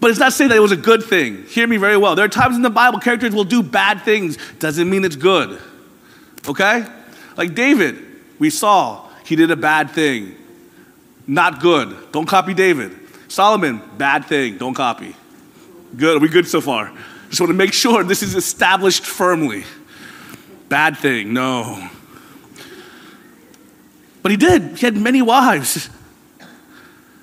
but 0.00 0.10
it's 0.10 0.20
not 0.20 0.32
saying 0.32 0.50
that 0.50 0.56
it 0.56 0.60
was 0.60 0.72
a 0.72 0.76
good 0.76 1.02
thing. 1.02 1.44
Hear 1.44 1.66
me 1.66 1.76
very 1.76 1.96
well. 1.96 2.14
There 2.14 2.24
are 2.24 2.28
times 2.28 2.56
in 2.56 2.62
the 2.62 2.70
Bible 2.70 3.00
characters 3.00 3.34
will 3.34 3.44
do 3.44 3.62
bad 3.62 4.02
things, 4.02 4.38
doesn't 4.58 4.88
mean 4.88 5.04
it's 5.04 5.16
good. 5.16 5.60
Okay? 6.46 6.86
Like 7.36 7.54
David, 7.54 7.98
we 8.38 8.50
saw 8.50 9.08
he 9.24 9.36
did 9.36 9.50
a 9.50 9.56
bad 9.56 9.90
thing. 9.90 10.34
Not 11.26 11.60
good. 11.60 12.12
Don't 12.12 12.26
copy 12.26 12.54
David. 12.54 12.96
Solomon, 13.28 13.82
bad 13.98 14.24
thing. 14.24 14.56
Don't 14.56 14.74
copy. 14.74 15.14
Good. 15.96 16.16
Are 16.16 16.20
we 16.20 16.28
good 16.28 16.46
so 16.46 16.60
far? 16.60 16.90
Just 17.28 17.40
want 17.40 17.50
to 17.50 17.54
make 17.54 17.74
sure 17.74 18.02
this 18.02 18.22
is 18.22 18.34
established 18.34 19.04
firmly. 19.04 19.64
Bad 20.68 20.96
thing. 20.96 21.34
No. 21.34 21.88
But 24.22 24.30
he 24.30 24.36
did. 24.36 24.78
He 24.78 24.86
had 24.86 24.96
many 24.96 25.20
wives. 25.20 25.90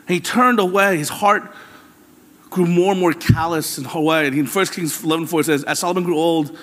And 0.08 0.16
he 0.16 0.20
turned 0.20 0.60
away. 0.60 0.98
His 0.98 1.10
heart 1.10 1.52
grew 2.50 2.66
more 2.66 2.92
and 2.92 3.02
more 3.02 3.14
callous 3.14 3.78
and 3.78 3.88
away. 3.94 4.28
And 4.28 4.38
in 4.38 4.46
1 4.46 4.66
Kings 4.68 5.04
11 5.04 5.28
4 5.28 5.42
it 5.42 5.44
says, 5.44 5.64
As 5.64 5.80
Solomon 5.80 6.04
grew 6.04 6.18
old, 6.18 6.58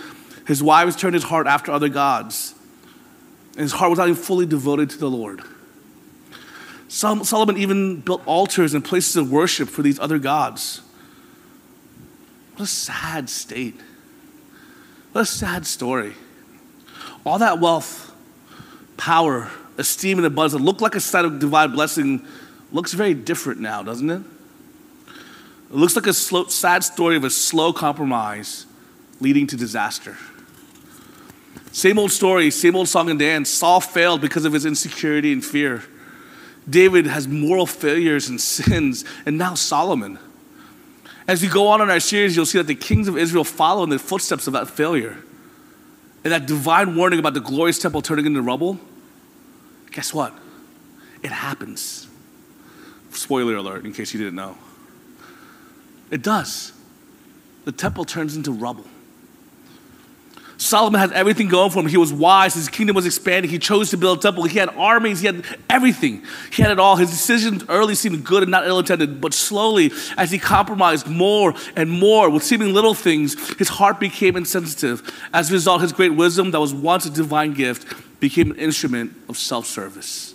his 0.47 0.63
wives 0.63 0.97
turned 0.97 1.15
his 1.15 1.25
heart 1.25 1.47
after 1.47 1.71
other 1.71 1.89
gods, 1.89 2.55
and 3.53 3.61
his 3.61 3.73
heart 3.73 3.91
was 3.91 3.99
not 3.99 4.09
even 4.09 4.21
fully 4.21 4.47
devoted 4.47 4.91
to 4.91 4.99
the 4.99 5.11
Lord. 5.11 5.43
Solomon 6.89 7.57
even 7.57 8.01
built 8.01 8.23
altars 8.27 8.75
and 8.75 8.85
places 8.85 9.17
of 9.17 9.31
worship 9.31 9.69
for 9.69 9.83
these 9.83 9.99
other 9.99 10.19
gods. 10.19 10.83
What 12.53 12.65
a 12.65 12.67
sad 12.67 13.31
state. 13.31 13.81
What 15.13 15.23
a 15.23 15.27
sad 15.27 15.67
story. 15.67 16.13
All 17.25 17.39
that 17.39 17.61
wealth, 17.61 18.15
power, 18.97 19.51
esteem, 19.79 20.19
and 20.19 20.27
abundance 20.27 20.53
that 20.53 20.65
looked 20.65 20.81
like 20.81 20.95
a 20.95 21.01
sign 21.01 21.25
of 21.25 21.39
divine 21.39 21.71
blessing 21.71 22.27
looks 22.73 22.93
very 22.93 23.15
different 23.15 23.61
now, 23.61 23.83
doesn't 23.83 24.11
it? 24.11 24.23
It 25.71 25.77
looks 25.77 25.97
like 25.97 26.07
a 26.07 26.13
slow, 26.13 26.47
sad 26.47 26.85
story 26.85 27.17
of 27.17 27.25
a 27.25 27.31
slow 27.31 27.73
compromise 27.73 28.67
leading 29.21 29.47
to 29.47 29.57
disaster. 29.57 30.17
Same 31.71 31.99
old 31.99 32.13
story, 32.13 32.51
same 32.51 32.77
old 32.77 32.89
song 32.89 33.09
and 33.09 33.19
dance. 33.19 33.49
Saul 33.49 33.81
failed 33.81 34.21
because 34.21 34.45
of 34.45 34.53
his 34.53 34.67
insecurity 34.67 35.33
and 35.33 35.43
fear. 35.43 35.83
David 36.69 37.07
has 37.07 37.27
moral 37.27 37.67
failures 37.67 38.29
and 38.29 38.41
sins, 38.41 39.05
and 39.25 39.39
now 39.39 39.55
Solomon. 39.55 40.19
As 41.27 41.41
we 41.41 41.49
go 41.49 41.69
on 41.69 41.81
in 41.81 41.89
our 41.89 42.01
series, 42.01 42.37
you'll 42.37 42.47
see 42.47 42.59
that 42.59 42.67
the 42.67 42.75
kings 42.75 43.09
of 43.09 43.17
Israel 43.17 43.45
follow 43.45 43.85
in 43.85 43.91
the 43.91 43.99
footsteps 43.99 44.47
of 44.47 44.53
that 44.53 44.69
failure. 44.69 45.17
And 46.25 46.33
that 46.33 46.47
divine 46.47 46.95
warning 46.95 47.19
about 47.19 47.35
the 47.35 47.41
glorious 47.41 47.79
temple 47.79 48.03
turning 48.03 48.27
into 48.27 48.43
rubble, 48.43 48.79
guess 49.91 50.13
what? 50.13 50.35
It 51.23 51.31
happens. 51.31 52.09
Spoiler 53.17 53.57
alert, 53.57 53.85
in 53.85 53.93
case 53.93 54.13
you 54.13 54.19
didn't 54.21 54.37
know. 54.37 54.57
It 56.11 56.23
does. 56.23 56.73
The 57.65 57.73
temple 57.73 58.05
turns 58.05 58.37
into 58.37 58.53
rubble. 58.53 58.87
Solomon 60.63 61.01
had 61.01 61.13
everything 61.13 61.49
going 61.49 61.71
for 61.71 61.81
him. 61.81 61.87
He 61.87 61.97
was 61.97 62.13
wise. 62.13 62.55
His 62.55 62.69
kingdom 62.69 62.95
was 62.95 63.05
expanding. 63.05 63.51
He 63.51 63.59
chose 63.59 63.91
to 63.91 63.97
build 63.97 64.19
a 64.19 64.23
temple. 64.23 64.45
He 64.45 64.59
had 64.59 64.69
armies. 64.77 65.21
He 65.21 65.27
had 65.27 65.45
everything. 65.69 66.23
He 66.53 66.63
had 66.63 66.71
it 66.71 66.79
all. 66.79 66.97
His 66.97 67.11
decisions 67.11 67.65
early 67.69 67.97
seemed 67.97 68.25
good 68.25 68.43
and 68.43 68.51
not 68.53 68.67
ill 68.67 68.79
intended, 68.79 69.21
but 69.21 69.35
slowly, 69.35 69.91
as 70.17 70.31
he 70.31 70.39
compromised 70.39 71.09
more 71.09 71.55
and 71.75 71.91
more 71.91 72.31
with 72.31 72.45
seeming 72.45 72.73
little 72.73 72.95
things, 72.95 73.35
his 73.57 73.69
heart 73.69 73.99
became 73.99 74.37
insensitive. 74.37 75.03
As 75.33 75.51
a 75.51 75.55
result, 75.55 75.83
his 75.83 75.93
great 75.93 76.15
wisdom, 76.15 76.53
that 76.53 76.61
was 76.61 76.73
once 76.73 77.07
a 77.07 77.11
divine 77.11 77.55
gift, 77.55 78.21
became 78.21 78.53
an 78.53 78.57
instrument 78.57 79.13
of 79.29 79.37
self 79.37 79.67
service. 79.67 80.32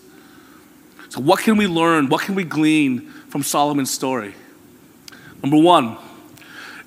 So, 1.17 1.23
what 1.23 1.39
can 1.39 1.57
we 1.57 1.65
learn? 1.65 2.09
What 2.09 2.21
can 2.21 2.35
we 2.35 2.43
glean 2.43 3.09
from 3.29 3.41
Solomon's 3.41 3.89
story? 3.89 4.35
Number 5.41 5.57
one, 5.57 5.97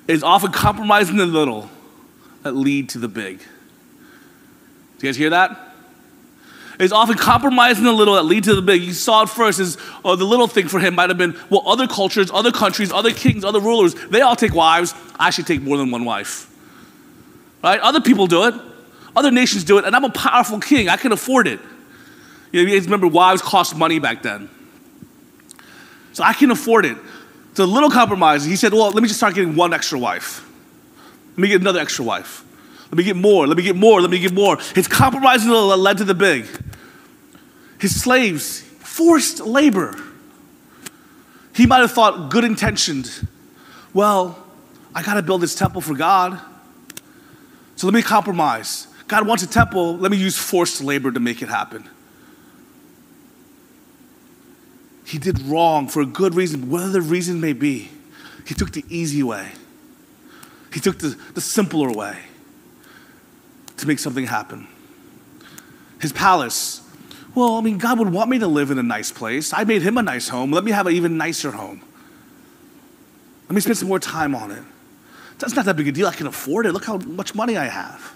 is 0.07 0.23
often 0.23 0.53
compromising 0.53 1.17
the 1.17 1.25
little 1.25 1.69
that 2.43 2.55
lead 2.55 2.87
to 2.89 2.97
the 2.97 3.09
big. 3.09 3.39
Do 3.39 3.45
you 4.99 5.09
guys 5.09 5.17
hear 5.17 5.31
that? 5.31 5.73
It's 6.79 6.93
often 6.93 7.17
compromising 7.17 7.83
the 7.83 7.91
little 7.91 8.13
that 8.13 8.23
lead 8.23 8.45
to 8.45 8.55
the 8.55 8.61
big. 8.61 8.81
You 8.81 8.93
saw 8.93 9.23
it 9.23 9.29
first 9.29 9.59
as 9.59 9.77
oh, 10.05 10.15
the 10.15 10.23
little 10.23 10.47
thing 10.47 10.69
for 10.69 10.79
him 10.79 10.95
might 10.95 11.09
have 11.09 11.17
been, 11.17 11.37
well, 11.49 11.63
other 11.65 11.85
cultures, 11.85 12.31
other 12.33 12.53
countries, 12.53 12.89
other 12.93 13.11
kings, 13.11 13.43
other 13.43 13.59
rulers, 13.59 13.95
they 14.09 14.21
all 14.21 14.37
take 14.37 14.53
wives. 14.53 14.95
I 15.19 15.31
should 15.31 15.45
take 15.45 15.61
more 15.61 15.75
than 15.75 15.91
one 15.91 16.05
wife. 16.05 16.49
Right? 17.61 17.81
Other 17.81 17.99
people 17.99 18.27
do 18.27 18.45
it. 18.45 18.55
Other 19.13 19.29
nations 19.29 19.65
do 19.65 19.77
it. 19.77 19.83
And 19.83 19.93
I'm 19.93 20.05
a 20.05 20.09
powerful 20.09 20.61
king. 20.61 20.87
I 20.87 20.95
can 20.95 21.11
afford 21.11 21.47
it. 21.47 21.59
You, 22.51 22.61
you 22.61 22.79
remember 22.81 23.07
wives 23.07 23.41
cost 23.41 23.75
money 23.75 23.99
back 23.99 24.23
then. 24.23 24.49
So 26.13 26.23
I 26.23 26.33
can 26.33 26.51
afford 26.51 26.85
it. 26.85 26.97
It's 27.51 27.59
a 27.59 27.65
little 27.65 27.89
compromise. 27.89 28.45
He 28.45 28.55
said, 28.55 28.73
well, 28.73 28.91
let 28.91 29.01
me 29.01 29.07
just 29.07 29.19
start 29.19 29.35
getting 29.35 29.55
one 29.55 29.73
extra 29.73 29.99
wife. 29.99 30.47
Let 31.31 31.37
me 31.39 31.47
get 31.47 31.61
another 31.61 31.79
extra 31.79 32.03
wife. 32.03 32.45
Let 32.85 32.97
me 32.97 33.03
get 33.03 33.15
more. 33.15 33.47
Let 33.47 33.57
me 33.57 33.63
get 33.63 33.75
more. 33.75 34.01
Let 34.01 34.09
me 34.09 34.19
get 34.19 34.33
more. 34.33 34.57
His 34.75 34.87
compromising 34.87 35.49
led 35.49 35.97
to 35.99 36.03
the 36.03 36.13
big. 36.13 36.45
His 37.79 37.99
slaves, 37.99 38.61
forced 38.61 39.39
labor. 39.39 39.97
He 41.53 41.65
might 41.65 41.79
have 41.79 41.91
thought 41.91 42.29
good 42.29 42.43
intentioned. 42.43 43.27
Well, 43.93 44.37
I 44.93 45.03
got 45.03 45.13
to 45.15 45.21
build 45.21 45.41
this 45.41 45.55
temple 45.55 45.81
for 45.81 45.95
God. 45.95 46.39
So 47.75 47.87
let 47.87 47.93
me 47.93 48.01
compromise. 48.01 48.87
God 49.07 49.25
wants 49.25 49.43
a 49.43 49.47
temple. 49.47 49.97
Let 49.97 50.11
me 50.11 50.17
use 50.17 50.37
forced 50.37 50.81
labor 50.81 51.11
to 51.11 51.19
make 51.19 51.41
it 51.41 51.49
happen. 51.49 51.89
He 55.11 55.17
did 55.17 55.41
wrong 55.41 55.89
for 55.89 55.99
a 55.99 56.05
good 56.05 56.35
reason, 56.35 56.69
whatever 56.69 56.93
the 56.93 57.01
reason 57.01 57.41
may 57.41 57.51
be. 57.51 57.89
He 58.47 58.53
took 58.53 58.71
the 58.71 58.85
easy 58.87 59.21
way. 59.21 59.51
He 60.71 60.79
took 60.79 60.99
the, 60.99 61.19
the 61.33 61.41
simpler 61.41 61.91
way 61.91 62.17
to 63.75 63.85
make 63.85 63.99
something 63.99 64.25
happen. 64.25 64.69
His 65.99 66.13
palace. 66.13 66.79
Well, 67.35 67.55
I 67.55 67.61
mean, 67.61 67.77
God 67.77 67.99
would 67.99 68.13
want 68.13 68.29
me 68.29 68.39
to 68.39 68.47
live 68.47 68.71
in 68.71 68.79
a 68.79 68.83
nice 68.83 69.11
place. 69.11 69.51
I 69.51 69.65
made 69.65 69.81
him 69.81 69.97
a 69.97 70.01
nice 70.01 70.29
home. 70.29 70.49
Let 70.49 70.63
me 70.63 70.71
have 70.71 70.87
an 70.87 70.93
even 70.93 71.17
nicer 71.17 71.51
home. 71.51 71.81
Let 73.49 73.55
me 73.55 73.59
spend 73.59 73.79
some 73.79 73.89
more 73.89 73.99
time 73.99 74.33
on 74.33 74.51
it. 74.51 74.63
That's 75.39 75.57
not 75.57 75.65
that 75.65 75.75
big 75.75 75.89
a 75.89 75.91
deal. 75.91 76.07
I 76.07 76.13
can 76.13 76.27
afford 76.27 76.65
it. 76.65 76.71
Look 76.71 76.85
how 76.85 76.95
much 76.99 77.35
money 77.35 77.57
I 77.57 77.65
have. 77.65 78.13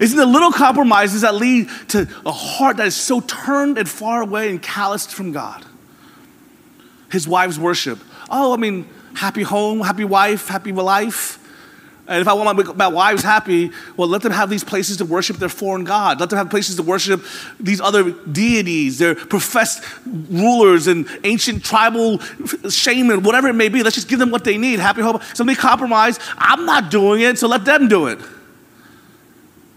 Isn't 0.00 0.16
the 0.16 0.26
little 0.26 0.52
compromises 0.52 1.20
that 1.22 1.34
lead 1.34 1.68
to 1.88 2.08
a 2.24 2.32
heart 2.32 2.78
that 2.78 2.86
is 2.86 2.96
so 2.96 3.20
turned 3.20 3.78
and 3.78 3.88
far 3.88 4.22
away 4.22 4.50
and 4.50 4.62
calloused 4.62 5.10
from 5.10 5.32
God? 5.32 5.64
His 7.10 7.28
wife's 7.28 7.58
worship. 7.58 7.98
Oh, 8.30 8.54
I 8.54 8.56
mean, 8.56 8.88
happy 9.14 9.42
home, 9.42 9.80
happy 9.80 10.04
wife, 10.04 10.48
happy 10.48 10.72
life. 10.72 11.38
And 12.08 12.20
if 12.20 12.26
I 12.26 12.32
want 12.32 12.58
my, 12.58 12.72
my 12.72 12.88
wives 12.88 13.22
happy, 13.22 13.70
well, 13.96 14.08
let 14.08 14.22
them 14.22 14.32
have 14.32 14.50
these 14.50 14.64
places 14.64 14.96
to 14.96 15.04
worship 15.04 15.36
their 15.36 15.48
foreign 15.48 15.84
God. 15.84 16.18
Let 16.18 16.30
them 16.30 16.36
have 16.36 16.50
places 16.50 16.76
to 16.76 16.82
worship 16.82 17.24
these 17.60 17.80
other 17.80 18.10
deities, 18.10 18.98
their 18.98 19.14
professed 19.14 19.84
rulers 20.04 20.88
and 20.88 21.06
ancient 21.22 21.62
tribal 21.62 22.18
shaman, 22.68 23.22
whatever 23.22 23.48
it 23.48 23.54
may 23.54 23.68
be. 23.68 23.82
Let's 23.82 23.94
just 23.94 24.08
give 24.08 24.18
them 24.18 24.30
what 24.30 24.42
they 24.42 24.58
need. 24.58 24.80
Happy 24.80 25.00
home. 25.00 25.20
Somebody 25.34 25.56
compromise. 25.56 26.18
I'm 26.36 26.66
not 26.66 26.90
doing 26.90 27.20
it, 27.20 27.38
so 27.38 27.46
let 27.46 27.64
them 27.64 27.86
do 27.88 28.08
it. 28.08 28.18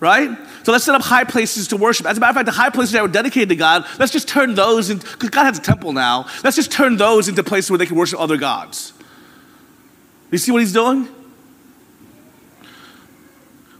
Right? 0.05 0.37
So 0.61 0.71
let's 0.71 0.83
set 0.83 0.93
up 0.93 1.01
high 1.01 1.23
places 1.23 1.67
to 1.69 1.77
worship. 1.77 2.05
As 2.05 2.17
a 2.17 2.19
matter 2.19 2.29
of 2.29 2.35
fact, 2.35 2.45
the 2.45 2.51
high 2.51 2.69
places 2.69 2.91
that 2.91 3.01
were 3.01 3.07
dedicated 3.07 3.49
to 3.49 3.55
God, 3.55 3.85
let's 3.97 4.11
just 4.11 4.27
turn 4.27 4.53
those 4.53 4.91
into, 4.91 5.03
because 5.03 5.31
God 5.31 5.45
has 5.45 5.57
a 5.57 5.61
temple 5.61 5.93
now, 5.93 6.27
let's 6.43 6.55
just 6.55 6.71
turn 6.71 6.95
those 6.95 7.27
into 7.27 7.43
places 7.43 7.71
where 7.71 7.79
they 7.79 7.87
can 7.87 7.95
worship 7.95 8.19
other 8.19 8.37
gods. 8.37 8.93
You 10.29 10.37
see 10.37 10.51
what 10.51 10.61
he's 10.61 10.73
doing? 10.73 11.07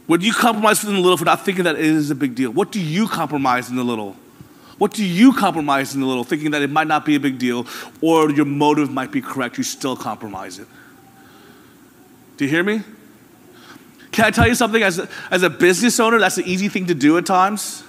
When 0.08 0.20
you 0.20 0.32
compromise 0.32 0.82
in 0.82 0.94
the 0.94 1.00
little 1.00 1.16
for 1.16 1.24
not 1.24 1.44
thinking 1.44 1.62
that 1.62 1.76
it 1.76 1.84
is 1.84 2.10
a 2.10 2.16
big 2.16 2.34
deal, 2.34 2.50
what 2.50 2.72
do 2.72 2.80
you 2.80 3.06
compromise 3.06 3.70
in 3.70 3.76
the 3.76 3.84
little? 3.84 4.16
What 4.78 4.94
do 4.94 5.04
you 5.04 5.32
compromise 5.32 5.94
in 5.94 6.00
the 6.00 6.06
little, 6.08 6.24
thinking 6.24 6.50
that 6.50 6.62
it 6.62 6.70
might 6.70 6.88
not 6.88 7.04
be 7.04 7.14
a 7.14 7.20
big 7.20 7.38
deal 7.38 7.68
or 8.00 8.32
your 8.32 8.46
motive 8.46 8.90
might 8.90 9.12
be 9.12 9.20
correct? 9.20 9.58
You 9.58 9.64
still 9.64 9.96
compromise 9.96 10.58
it. 10.58 10.66
Do 12.36 12.46
you 12.46 12.50
hear 12.50 12.64
me? 12.64 12.82
Can 14.16 14.24
I 14.24 14.30
tell 14.30 14.48
you 14.48 14.54
something? 14.54 14.82
As 14.82 14.98
a, 14.98 15.06
as 15.30 15.42
a 15.42 15.50
business 15.50 16.00
owner, 16.00 16.18
that's 16.18 16.38
an 16.38 16.44
easy 16.46 16.70
thing 16.70 16.86
to 16.86 16.94
do 16.94 17.18
at 17.18 17.26
times. 17.26 17.84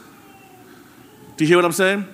Do 1.38 1.46
you 1.46 1.48
hear 1.48 1.56
what 1.56 1.63
I'm 1.63 1.72
saying? 1.72 2.06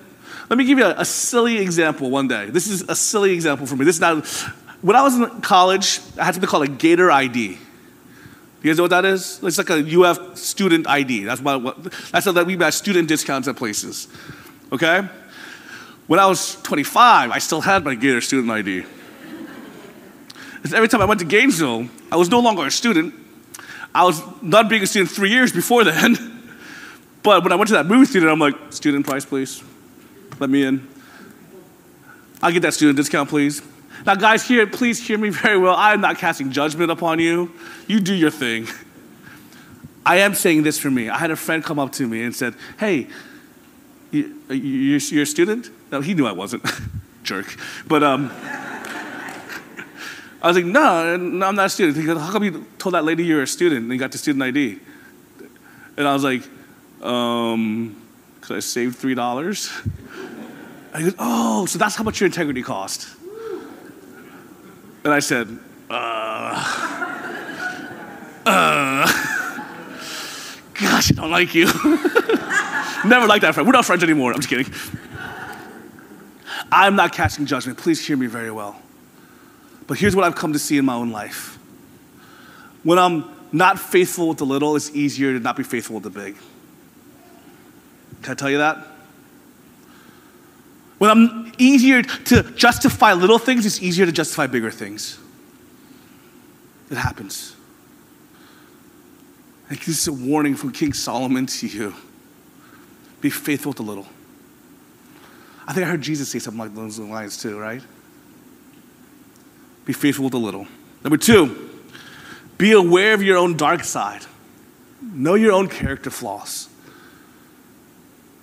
Let 0.48 0.56
me 0.56 0.64
give 0.64 0.78
you 0.78 0.84
a, 0.84 0.94
a 0.98 1.04
silly 1.04 1.58
example 1.58 2.10
one 2.10 2.28
day. 2.28 2.48
This 2.48 2.68
is 2.68 2.82
a 2.82 2.94
silly 2.94 3.32
example 3.32 3.66
for 3.66 3.74
me. 3.74 3.84
This 3.84 3.96
is 3.96 4.00
not, 4.00 4.24
when 4.82 4.94
I 4.94 5.02
was 5.02 5.16
in 5.16 5.40
college, 5.40 5.98
I 6.16 6.26
had 6.26 6.34
something 6.34 6.48
called 6.48 6.62
a 6.62 6.68
Gator 6.68 7.10
ID. 7.10 7.58
You 8.62 8.70
guys 8.70 8.76
know 8.76 8.84
what 8.84 8.90
that 8.90 9.04
is? 9.04 9.42
It's 9.42 9.58
like 9.58 9.70
a 9.70 10.00
UF 10.00 10.38
student 10.38 10.86
ID. 10.86 11.24
That's 11.24 11.40
what, 11.40 11.82
that's 12.12 12.24
how 12.24 12.30
that 12.30 12.46
we 12.46 12.54
got 12.54 12.72
student 12.72 13.08
discounts 13.08 13.48
at 13.48 13.56
places. 13.56 14.06
Okay? 14.70 15.08
When 16.06 16.20
I 16.20 16.26
was 16.26 16.62
25, 16.62 17.32
I 17.32 17.38
still 17.40 17.62
had 17.62 17.84
my 17.84 17.96
Gator 17.96 18.20
student 18.20 18.48
ID. 18.52 18.84
every 20.72 20.86
time 20.86 21.02
I 21.02 21.04
went 21.04 21.18
to 21.18 21.26
Gainesville, 21.26 21.88
I 22.12 22.16
was 22.16 22.30
no 22.30 22.38
longer 22.38 22.64
a 22.64 22.70
student. 22.70 23.23
I 23.94 24.04
was 24.04 24.22
not 24.42 24.68
being 24.68 24.82
a 24.82 24.86
student 24.86 25.10
three 25.10 25.30
years 25.30 25.52
before 25.52 25.84
then. 25.84 26.16
but 27.22 27.42
when 27.42 27.52
I 27.52 27.56
went 27.56 27.68
to 27.68 27.74
that 27.74 27.86
movie 27.86 28.06
theater, 28.06 28.28
I'm 28.28 28.40
like, 28.40 28.56
student 28.70 29.06
price, 29.06 29.24
please. 29.24 29.62
Let 30.40 30.50
me 30.50 30.64
in. 30.64 30.86
I'll 32.42 32.52
get 32.52 32.60
that 32.62 32.74
student 32.74 32.96
discount, 32.96 33.28
please. 33.28 33.62
Now, 34.04 34.16
guys, 34.16 34.46
here, 34.46 34.66
please 34.66 35.06
hear 35.06 35.16
me 35.16 35.30
very 35.30 35.56
well. 35.56 35.74
I 35.74 35.94
am 35.94 36.00
not 36.00 36.18
casting 36.18 36.50
judgment 36.50 36.90
upon 36.90 37.20
you. 37.20 37.52
You 37.86 38.00
do 38.00 38.14
your 38.14 38.30
thing. 38.30 38.66
I 40.04 40.18
am 40.18 40.34
saying 40.34 40.64
this 40.64 40.78
for 40.78 40.90
me. 40.90 41.08
I 41.08 41.16
had 41.16 41.30
a 41.30 41.36
friend 41.36 41.64
come 41.64 41.78
up 41.78 41.92
to 41.92 42.06
me 42.06 42.22
and 42.22 42.34
said, 42.34 42.54
Hey, 42.78 43.06
you, 44.10 44.34
you, 44.50 45.22
a 45.22 45.26
student? 45.26 45.70
No, 45.90 46.00
he 46.00 46.14
knew 46.14 46.26
I 46.26 46.32
wasn't. 46.32 46.64
Jerk. 47.22 47.56
But 47.88 48.02
um, 48.02 48.30
I 50.44 50.48
was 50.48 50.56
like, 50.58 50.66
no, 50.66 51.16
no, 51.16 51.46
I'm 51.46 51.54
not 51.54 51.64
a 51.64 51.68
student. 51.70 51.96
He 51.96 52.04
goes, 52.04 52.20
How 52.20 52.30
come 52.30 52.44
you 52.44 52.66
told 52.76 52.94
that 52.94 53.02
lady 53.02 53.24
you're 53.24 53.42
a 53.42 53.46
student 53.46 53.84
and 53.84 53.90
you 53.90 53.98
got 53.98 54.12
the 54.12 54.18
student 54.18 54.42
ID? 54.42 54.78
And 55.96 56.06
I 56.06 56.12
was 56.12 56.22
like, 56.22 56.42
um, 57.00 57.96
because 58.34 58.50
I 58.54 58.60
saved 58.60 59.00
$3. 59.00 59.86
And 60.92 61.02
he 61.02 61.04
goes, 61.04 61.14
Oh, 61.18 61.64
so 61.64 61.78
that's 61.78 61.94
how 61.96 62.04
much 62.04 62.20
your 62.20 62.26
integrity 62.26 62.62
cost. 62.62 63.08
And 65.02 65.14
I 65.14 65.20
said, 65.20 65.48
uh, 65.88 66.52
uh, 68.44 69.06
gosh, 70.74 71.10
I 71.10 71.14
don't 71.14 71.30
like 71.30 71.54
you. 71.54 71.64
Never 73.06 73.26
liked 73.26 73.42
that 73.42 73.54
friend. 73.54 73.66
We're 73.66 73.72
not 73.72 73.86
friends 73.86 74.02
anymore. 74.02 74.34
I'm 74.34 74.40
just 74.40 74.50
kidding. 74.50 74.70
I'm 76.70 76.96
not 76.96 77.14
casting 77.14 77.46
judgment. 77.46 77.78
Please 77.78 78.06
hear 78.06 78.18
me 78.18 78.26
very 78.26 78.50
well. 78.50 78.78
But 79.86 79.98
here's 79.98 80.16
what 80.16 80.24
I've 80.24 80.34
come 80.34 80.52
to 80.52 80.58
see 80.58 80.78
in 80.78 80.84
my 80.84 80.94
own 80.94 81.10
life. 81.10 81.58
When 82.82 82.98
I'm 82.98 83.24
not 83.52 83.78
faithful 83.78 84.28
with 84.28 84.38
the 84.38 84.46
little, 84.46 84.76
it's 84.76 84.90
easier 84.90 85.32
to 85.32 85.40
not 85.40 85.56
be 85.56 85.62
faithful 85.62 85.94
with 85.94 86.04
the 86.04 86.10
big. 86.10 86.36
Can 88.22 88.32
I 88.32 88.34
tell 88.34 88.50
you 88.50 88.58
that? 88.58 88.78
When 90.98 91.10
I'm 91.10 91.52
easier 91.58 92.02
to 92.02 92.42
justify 92.56 93.12
little 93.12 93.38
things, 93.38 93.66
it's 93.66 93.82
easier 93.82 94.06
to 94.06 94.12
justify 94.12 94.46
bigger 94.46 94.70
things. 94.70 95.18
It 96.90 96.96
happens. 96.96 97.54
Like 99.68 99.80
this 99.80 100.00
is 100.00 100.08
a 100.08 100.12
warning 100.12 100.54
from 100.54 100.72
King 100.72 100.92
Solomon 100.92 101.46
to 101.46 101.66
you. 101.66 101.94
Be 103.20 103.30
faithful 103.30 103.70
with 103.70 103.78
the 103.78 103.82
little. 103.82 104.06
I 105.66 105.72
think 105.72 105.86
I 105.86 105.90
heard 105.90 106.02
Jesus 106.02 106.28
say 106.28 106.38
something 106.38 106.58
like 106.58 106.74
those 106.74 106.98
lines 106.98 107.38
too, 107.38 107.58
right? 107.58 107.82
Be 109.84 109.92
faithful 109.92 110.24
with 110.24 110.32
the 110.32 110.38
little. 110.38 110.66
Number 111.02 111.16
two, 111.16 111.70
be 112.56 112.72
aware 112.72 113.14
of 113.14 113.22
your 113.22 113.36
own 113.36 113.56
dark 113.56 113.84
side. 113.84 114.22
Know 115.02 115.34
your 115.34 115.52
own 115.52 115.68
character 115.68 116.10
flaws. 116.10 116.68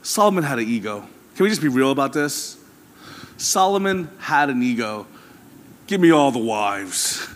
Solomon 0.04 0.43
had 0.43 0.60
an 0.60 0.67
ego. 0.67 1.08
Can 1.36 1.43
we 1.43 1.49
just 1.49 1.62
be 1.62 1.67
real 1.67 1.91
about 1.91 2.13
this? 2.13 2.58
Solomon 3.38 4.10
had 4.19 4.49
an 4.49 4.62
ego. 4.62 5.08
Give 5.88 5.99
me 5.99 6.12
all 6.12 6.32
the 6.32 6.39
wives. 6.39 7.27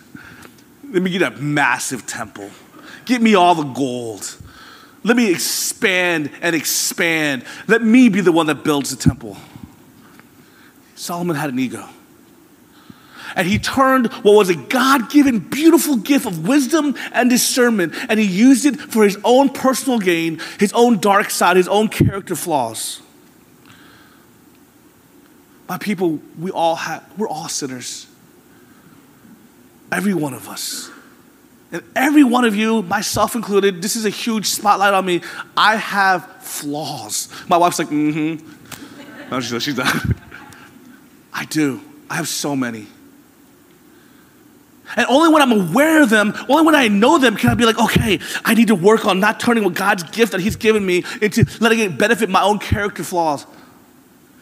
Let 0.90 1.02
me 1.02 1.10
get 1.10 1.22
a 1.22 1.32
massive 1.32 2.06
temple. 2.06 2.52
Give 3.06 3.22
me 3.22 3.36
all 3.36 3.56
the 3.56 3.64
gold. 3.64 4.38
Let 5.04 5.18
me 5.18 5.32
expand 5.32 6.32
and 6.42 6.56
expand. 6.56 7.44
Let 7.68 7.84
me 7.84 8.10
be 8.10 8.22
the 8.22 8.32
one 8.32 8.48
that 8.48 8.64
builds 8.64 8.96
the 8.96 8.96
temple. 8.96 9.38
Solomon 10.96 11.36
had 11.36 11.50
an 11.50 11.60
ego. 11.60 11.88
And 13.36 13.48
he 13.48 13.60
turned 13.60 14.08
what 14.24 14.34
was 14.34 14.50
a 14.50 14.56
God 14.56 15.10
given, 15.10 15.40
beautiful 15.40 15.98
gift 15.98 16.26
of 16.26 16.48
wisdom 16.48 16.96
and 17.12 17.30
discernment, 17.30 17.94
and 18.08 18.20
he 18.20 18.26
used 18.26 18.66
it 18.66 18.80
for 18.80 19.04
his 19.04 19.18
own 19.24 19.50
personal 19.50 20.00
gain, 20.00 20.40
his 20.60 20.72
own 20.74 21.00
dark 21.00 21.30
side, 21.30 21.58
his 21.58 21.68
own 21.68 21.90
character 21.90 22.36
flaws. 22.36 23.02
My 25.68 25.78
people, 25.78 26.20
we 26.40 26.52
all 26.52 26.76
have, 26.76 27.04
we're 27.18 27.28
all 27.28 27.50
sinners. 27.50 28.08
Every 29.92 30.14
one 30.14 30.34
of 30.34 30.48
us. 30.48 30.90
And 31.72 31.84
every 31.96 32.24
one 32.24 32.46
of 32.46 32.56
you, 32.56 32.84
myself 32.84 33.36
included, 33.36 33.82
this 33.82 33.96
is 33.96 34.06
a 34.06 34.10
huge 34.10 34.46
spotlight 34.46 34.94
on 34.94 35.06
me. 35.06 35.22
I 35.58 35.76
have 35.76 36.42
flaws. 36.42 37.28
My 37.50 37.58
wife's 37.58 37.80
like, 37.80 37.90
mm 37.90 38.40
hmm. 38.40 38.52
No, 39.32 39.40
she's, 39.40 39.64
she's 39.64 39.76
done. 39.76 40.16
I 41.34 41.46
do. 41.46 41.82
I 42.10 42.16
have 42.16 42.28
so 42.28 42.56
many. 42.56 42.88
And 44.96 45.06
only 45.08 45.30
when 45.30 45.42
I'm 45.42 45.52
aware 45.52 46.02
of 46.02 46.10
them, 46.10 46.34
only 46.48 46.66
when 46.66 46.76
I 46.76 46.88
know 46.88 47.18
them, 47.18 47.36
can 47.36 47.50
I 47.50 47.56
be 47.56 47.66
like, 47.66 47.80
okay, 47.80 48.20
I 48.44 48.54
need 48.54 48.68
to 48.68 48.76
work 48.76 49.06
on 49.06 49.20
not 49.20 49.40
turning 49.40 49.64
what 49.64 49.74
God's 49.74 50.04
gift 50.04 50.32
that 50.34 50.42
He's 50.42 50.56
given 50.56 50.86
me 50.86 51.04
into 51.22 51.46
letting 51.60 51.80
it 51.80 51.98
benefit 51.98 52.30
my 52.30 52.44
own 52.44 52.60
character 52.60 53.04
flaws. 53.04 53.46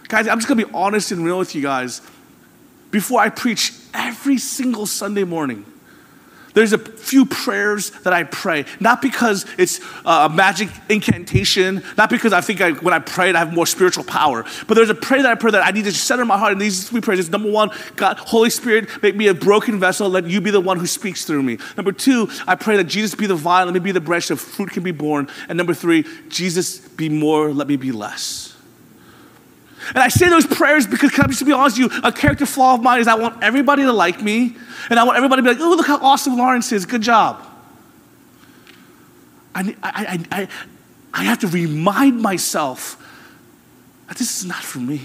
Guys, 0.08 0.28
I'm 0.28 0.38
just 0.38 0.48
gonna 0.48 0.66
be 0.66 0.72
honest 0.74 1.12
and 1.12 1.24
real 1.24 1.40
with 1.40 1.56
you 1.56 1.62
guys. 1.62 2.02
Before 2.92 3.20
I 3.20 3.30
preach 3.30 3.74
every 3.94 4.38
single 4.38 4.86
Sunday 4.86 5.24
morning, 5.24 5.66
there's 6.54 6.74
a 6.74 6.78
few 6.78 7.26
prayers 7.26 7.90
that 8.02 8.14
I 8.14 8.24
pray, 8.24 8.66
not 8.80 9.02
because 9.02 9.46
it's 9.58 9.80
a 10.06 10.30
magic 10.30 10.70
incantation, 10.90 11.84
not 11.98 12.10
because 12.10 12.34
I 12.34 12.42
think 12.42 12.62
I, 12.62 12.72
when 12.72 12.94
I 12.94 13.00
pray 13.00 13.34
I 13.34 13.40
have 13.40 13.54
more 13.54 13.66
spiritual 13.66 14.04
power, 14.04 14.46
but 14.68 14.76
there's 14.76 14.90
a 14.90 14.96
prayer 14.96 15.24
that 15.24 15.32
I 15.32 15.36
pray 15.36 15.52
that 15.52 15.66
I 15.66 15.72
need 15.72 15.86
to 15.86 15.92
center 15.92 16.26
my 16.26 16.38
heart 16.38 16.54
in 16.54 16.60
these 16.60 16.90
three 16.90 17.02
prayers. 17.02 17.30
Number 17.30 17.50
one, 17.50 17.72
God, 17.96 18.18
Holy 18.18 18.50
Spirit, 18.50 18.90
make 19.02 19.16
me 19.16 19.28
a 19.28 19.34
broken 19.34 19.80
vessel, 19.80 20.10
let 20.10 20.28
you 20.28 20.42
be 20.42 20.52
the 20.52 20.62
one 20.62 20.80
who 20.80 20.88
speaks 20.88 21.26
through 21.26 21.44
me. 21.44 21.58
Number 21.78 21.92
two, 21.92 22.30
I 22.48 22.56
pray 22.56 22.78
that 22.78 22.86
Jesus 22.86 23.16
be 23.16 23.28
the 23.28 23.36
vine, 23.36 23.66
let 23.66 23.74
me 23.74 23.80
be 23.80 23.92
the 23.92 24.02
branch, 24.02 24.26
so 24.26 24.36
fruit 24.36 24.72
can 24.72 24.84
be 24.84 24.92
born. 24.92 25.28
And 25.50 25.58
number 25.58 25.74
three, 25.74 26.06
Jesus 26.30 26.80
be 26.80 27.10
more, 27.10 27.52
let 27.52 27.68
me 27.68 27.76
be 27.76 27.92
less. 27.92 28.53
And 29.90 30.00
I 30.00 30.08
say 30.08 30.30
those 30.30 30.48
prayers 30.48 30.88
because, 30.88 31.12
can 31.12 31.26
I 31.26 31.28
just 31.28 31.40
to 31.40 31.46
be 31.46 31.52
honest 31.52 31.78
with 31.78 31.94
you, 31.94 32.02
a 32.04 32.12
character 32.12 32.46
flaw 32.46 32.76
of 32.76 32.82
mine 32.82 33.02
is 33.02 33.08
I 33.08 33.16
want 33.16 33.44
everybody 33.44 33.84
to 33.84 33.94
like 33.94 34.22
me, 34.22 34.56
and 34.90 35.00
I 35.00 35.04
want 35.04 35.18
everybody 35.18 35.42
to 35.42 35.44
be 35.44 35.54
like, 35.54 35.62
oh, 35.62 35.76
look 35.76 35.88
how 35.88 35.98
awesome 35.98 36.38
Lawrence 36.38 36.72
is, 36.72 36.86
good 36.86 37.02
job. 37.02 37.46
I, 39.56 39.76
I, 39.84 40.26
I, 40.32 40.48
I 41.14 41.24
have 41.24 41.40
to 41.40 41.48
remind 41.48 42.22
myself 42.22 42.98
that 44.08 44.18
this 44.18 44.40
is 44.40 44.46
not 44.46 44.64
for 44.64 44.80
me. 44.80 45.02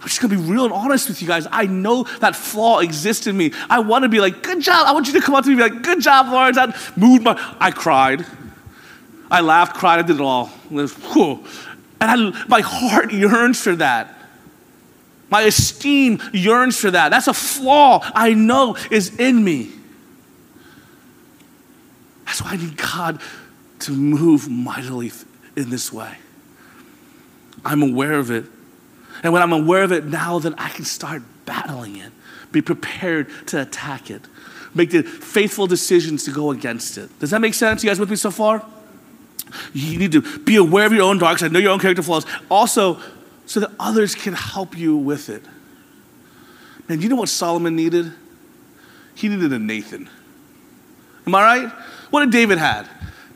I'm 0.00 0.06
just 0.06 0.20
gonna 0.20 0.36
be 0.36 0.40
real 0.40 0.64
and 0.64 0.72
honest 0.72 1.08
with 1.08 1.20
you 1.20 1.26
guys. 1.26 1.48
I 1.50 1.66
know 1.66 2.04
that 2.20 2.36
flaw 2.36 2.78
exists 2.78 3.26
in 3.26 3.36
me. 3.36 3.52
I 3.68 3.80
wanna 3.80 4.08
be 4.08 4.20
like, 4.20 4.44
good 4.44 4.60
job. 4.62 4.86
I 4.86 4.92
want 4.92 5.08
you 5.08 5.14
to 5.14 5.20
come 5.20 5.34
up 5.34 5.44
to 5.44 5.50
me 5.50 5.60
and 5.60 5.72
be 5.72 5.76
like, 5.76 5.82
good 5.82 6.00
job, 6.00 6.28
Lawrence. 6.32 6.56
I 6.56 6.66
moved 6.96 7.24
my, 7.24 7.56
I 7.58 7.72
cried. 7.72 8.24
I 9.30 9.40
laughed, 9.40 9.76
cried, 9.76 9.98
I 9.98 10.02
did 10.02 10.16
it 10.16 10.22
all. 10.22 10.50
And 12.00 12.34
I, 12.34 12.46
my 12.46 12.60
heart 12.60 13.12
yearns 13.12 13.60
for 13.60 13.76
that. 13.76 14.14
My 15.30 15.42
esteem 15.42 16.22
yearns 16.32 16.78
for 16.78 16.90
that. 16.90 17.10
That's 17.10 17.28
a 17.28 17.34
flaw 17.34 18.00
I 18.14 18.34
know 18.34 18.76
is 18.90 19.18
in 19.18 19.44
me. 19.44 19.70
That's 22.24 22.42
why 22.42 22.52
I 22.52 22.56
need 22.56 22.76
God 22.76 23.20
to 23.80 23.92
move 23.92 24.48
mightily 24.48 25.12
in 25.56 25.70
this 25.70 25.92
way. 25.92 26.16
I'm 27.64 27.82
aware 27.82 28.14
of 28.14 28.30
it. 28.30 28.44
And 29.22 29.32
when 29.32 29.42
I'm 29.42 29.52
aware 29.52 29.82
of 29.82 29.92
it 29.92 30.04
now, 30.04 30.38
then 30.38 30.54
I 30.56 30.68
can 30.68 30.84
start 30.84 31.22
battling 31.44 31.96
it, 31.96 32.12
be 32.52 32.62
prepared 32.62 33.28
to 33.48 33.62
attack 33.62 34.10
it, 34.10 34.22
make 34.74 34.90
the 34.90 35.02
faithful 35.02 35.66
decisions 35.66 36.24
to 36.24 36.30
go 36.30 36.50
against 36.50 36.96
it. 36.98 37.18
Does 37.18 37.30
that 37.30 37.40
make 37.40 37.54
sense? 37.54 37.82
You 37.82 37.90
guys 37.90 37.98
with 37.98 38.10
me 38.10 38.16
so 38.16 38.30
far? 38.30 38.64
You 39.72 39.98
need 39.98 40.12
to 40.12 40.38
be 40.38 40.56
aware 40.56 40.86
of 40.86 40.92
your 40.92 41.02
own 41.02 41.18
dark 41.18 41.38
side, 41.38 41.52
know 41.52 41.58
your 41.58 41.72
own 41.72 41.78
character 41.78 42.02
flaws, 42.02 42.26
also 42.50 43.00
so 43.46 43.60
that 43.60 43.70
others 43.78 44.14
can 44.14 44.34
help 44.34 44.76
you 44.76 44.96
with 44.96 45.28
it. 45.28 45.42
Man, 46.88 47.00
you 47.00 47.08
know 47.08 47.16
what 47.16 47.28
Solomon 47.28 47.76
needed? 47.76 48.12
He 49.14 49.28
needed 49.28 49.52
a 49.52 49.58
Nathan. 49.58 50.08
Am 51.26 51.34
I 51.34 51.42
right? 51.42 51.68
What 52.10 52.20
did 52.20 52.30
David 52.30 52.58
had? 52.58 52.88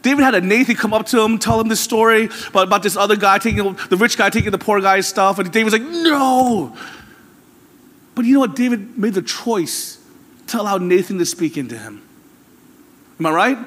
David 0.02 0.24
had 0.24 0.34
a 0.34 0.40
Nathan 0.40 0.74
come 0.74 0.92
up 0.92 1.06
to 1.06 1.20
him, 1.20 1.38
tell 1.38 1.60
him 1.60 1.68
this 1.68 1.80
story 1.80 2.28
about, 2.48 2.66
about 2.66 2.82
this 2.82 2.96
other 2.96 3.16
guy 3.16 3.38
taking 3.38 3.74
the 3.88 3.96
rich 3.96 4.18
guy 4.18 4.30
taking 4.30 4.50
the 4.50 4.58
poor 4.58 4.80
guy's 4.80 5.06
stuff, 5.06 5.38
and 5.38 5.50
David's 5.52 5.72
like, 5.72 5.82
no. 5.82 6.76
But 8.14 8.24
you 8.24 8.34
know 8.34 8.40
what? 8.40 8.56
David 8.56 8.98
made 8.98 9.14
the 9.14 9.22
choice 9.22 9.98
to 10.48 10.60
allow 10.60 10.78
Nathan 10.78 11.18
to 11.18 11.26
speak 11.26 11.56
into 11.56 11.78
him. 11.78 12.02
Am 13.18 13.26
I 13.26 13.30
right? 13.30 13.58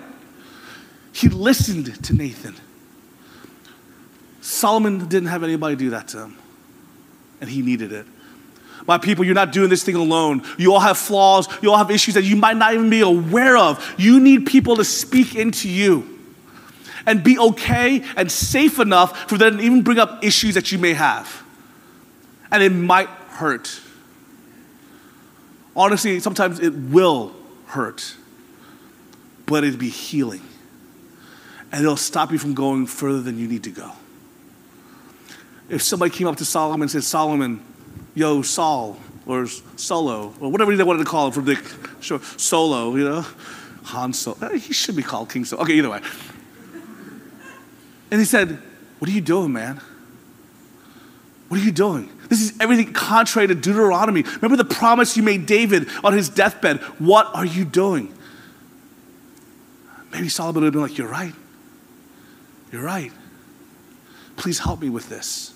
He 1.16 1.30
listened 1.30 2.04
to 2.04 2.14
Nathan. 2.14 2.56
Solomon 4.42 5.08
didn't 5.08 5.30
have 5.30 5.44
anybody 5.46 5.78
do 5.78 5.92
that 5.92 6.10
to 6.10 6.24
him, 6.24 6.38
and 7.40 7.50
he 7.50 7.62
needed 7.62 7.94
it. 7.94 8.06
My 8.86 8.98
people, 8.98 9.24
you're 9.24 9.34
not 9.34 9.54
doing 9.54 9.70
this 9.70 9.82
thing 9.82 9.96
alone. 9.96 10.44
You 10.58 10.74
all 10.74 10.82
have 10.82 10.98
flaws, 10.98 11.48
you 11.62 11.72
all 11.72 11.78
have 11.78 11.90
issues 11.90 12.16
that 12.16 12.26
you 12.26 12.36
might 12.36 12.58
not 12.58 12.74
even 12.74 12.90
be 12.90 13.00
aware 13.00 13.56
of. 13.56 13.96
You 13.98 14.20
need 14.20 14.46
people 14.46 14.76
to 14.76 14.84
speak 14.84 15.36
into 15.36 15.70
you 15.70 16.20
and 17.06 17.24
be 17.24 17.40
okay 17.40 18.04
and 18.18 18.30
safe 18.30 18.78
enough 18.78 19.30
for 19.30 19.38
them 19.38 19.60
to 19.60 19.64
even 19.64 19.84
bring 19.84 20.00
up 20.00 20.22
issues 20.22 20.56
that 20.56 20.74
you 20.74 20.80
may 20.80 20.92
have. 20.92 21.44
And 22.52 22.62
it 22.62 22.74
might 22.74 23.08
hurt. 23.08 23.80
Honestly, 25.78 26.20
sometimes 26.20 26.60
it 26.60 26.74
will 26.74 27.34
hurt, 27.68 28.18
but 29.46 29.64
it'd 29.64 29.80
be 29.80 29.90
healing 29.90 30.42
and 31.76 31.84
it'll 31.84 31.98
stop 31.98 32.32
you 32.32 32.38
from 32.38 32.54
going 32.54 32.88
further 32.88 33.22
than 33.22 33.38
you 33.38 33.50
need 33.50 33.64
to 33.64 33.70
go. 33.70 33.92
If 35.68 35.82
somebody 35.82 36.10
came 36.10 36.26
up 36.26 36.38
to 36.38 36.46
Solomon 36.46 36.84
and 36.84 36.92
said, 36.92 37.04
Solomon, 37.04 37.62
yo, 38.14 38.44
Saul, 38.44 38.98
or 39.26 39.46
Solo, 39.76 40.34
or 40.40 40.50
whatever 40.50 40.74
they 40.74 40.84
wanted 40.84 41.00
to 41.00 41.06
call 41.06 41.28
him 41.28 41.34
from 41.34 41.44
the 41.44 41.62
show, 42.00 42.20
Solo, 42.38 42.96
you 42.96 43.04
know, 43.04 43.26
Han 43.84 44.14
Solo. 44.14 44.38
Eh, 44.44 44.58
he 44.58 44.72
should 44.72 44.96
be 44.96 45.04
called 45.04 45.30
King 45.30 45.44
Solo. 45.44 45.64
Okay, 45.64 45.74
either 45.74 45.90
way. 45.90 46.00
And 48.10 48.22
he 48.22 48.26
said, 48.26 48.58
What 49.00 49.10
are 49.10 49.14
you 49.14 49.20
doing, 49.20 49.52
man? 49.52 49.82
What 51.50 51.60
are 51.60 51.64
you 51.64 51.74
doing? 51.74 52.10
This 52.30 52.40
is 52.40 52.54
everything 52.62 52.94
contrary 52.94 53.48
to 53.48 53.54
Deuteronomy. 53.54 54.22
Remember 54.22 54.56
the 54.56 54.64
promise 54.64 55.18
you 55.18 55.24
made 55.24 55.46
David 55.46 55.90
on 56.06 56.14
his 56.14 56.30
deathbed. 56.30 56.78
What 57.00 57.36
are 57.36 57.46
you 57.46 57.66
doing? 57.66 58.18
Maybe 60.14 60.30
Solomon 60.30 60.62
would 60.62 60.68
have 60.68 60.74
been 60.74 60.82
like, 60.82 60.98
You're 60.98 61.10
right. 61.10 61.34
You're 62.72 62.84
right. 62.84 63.12
Please 64.38 64.60
help 64.60 64.82
me 64.82 64.90
with 64.90 65.10
this. 65.10 65.54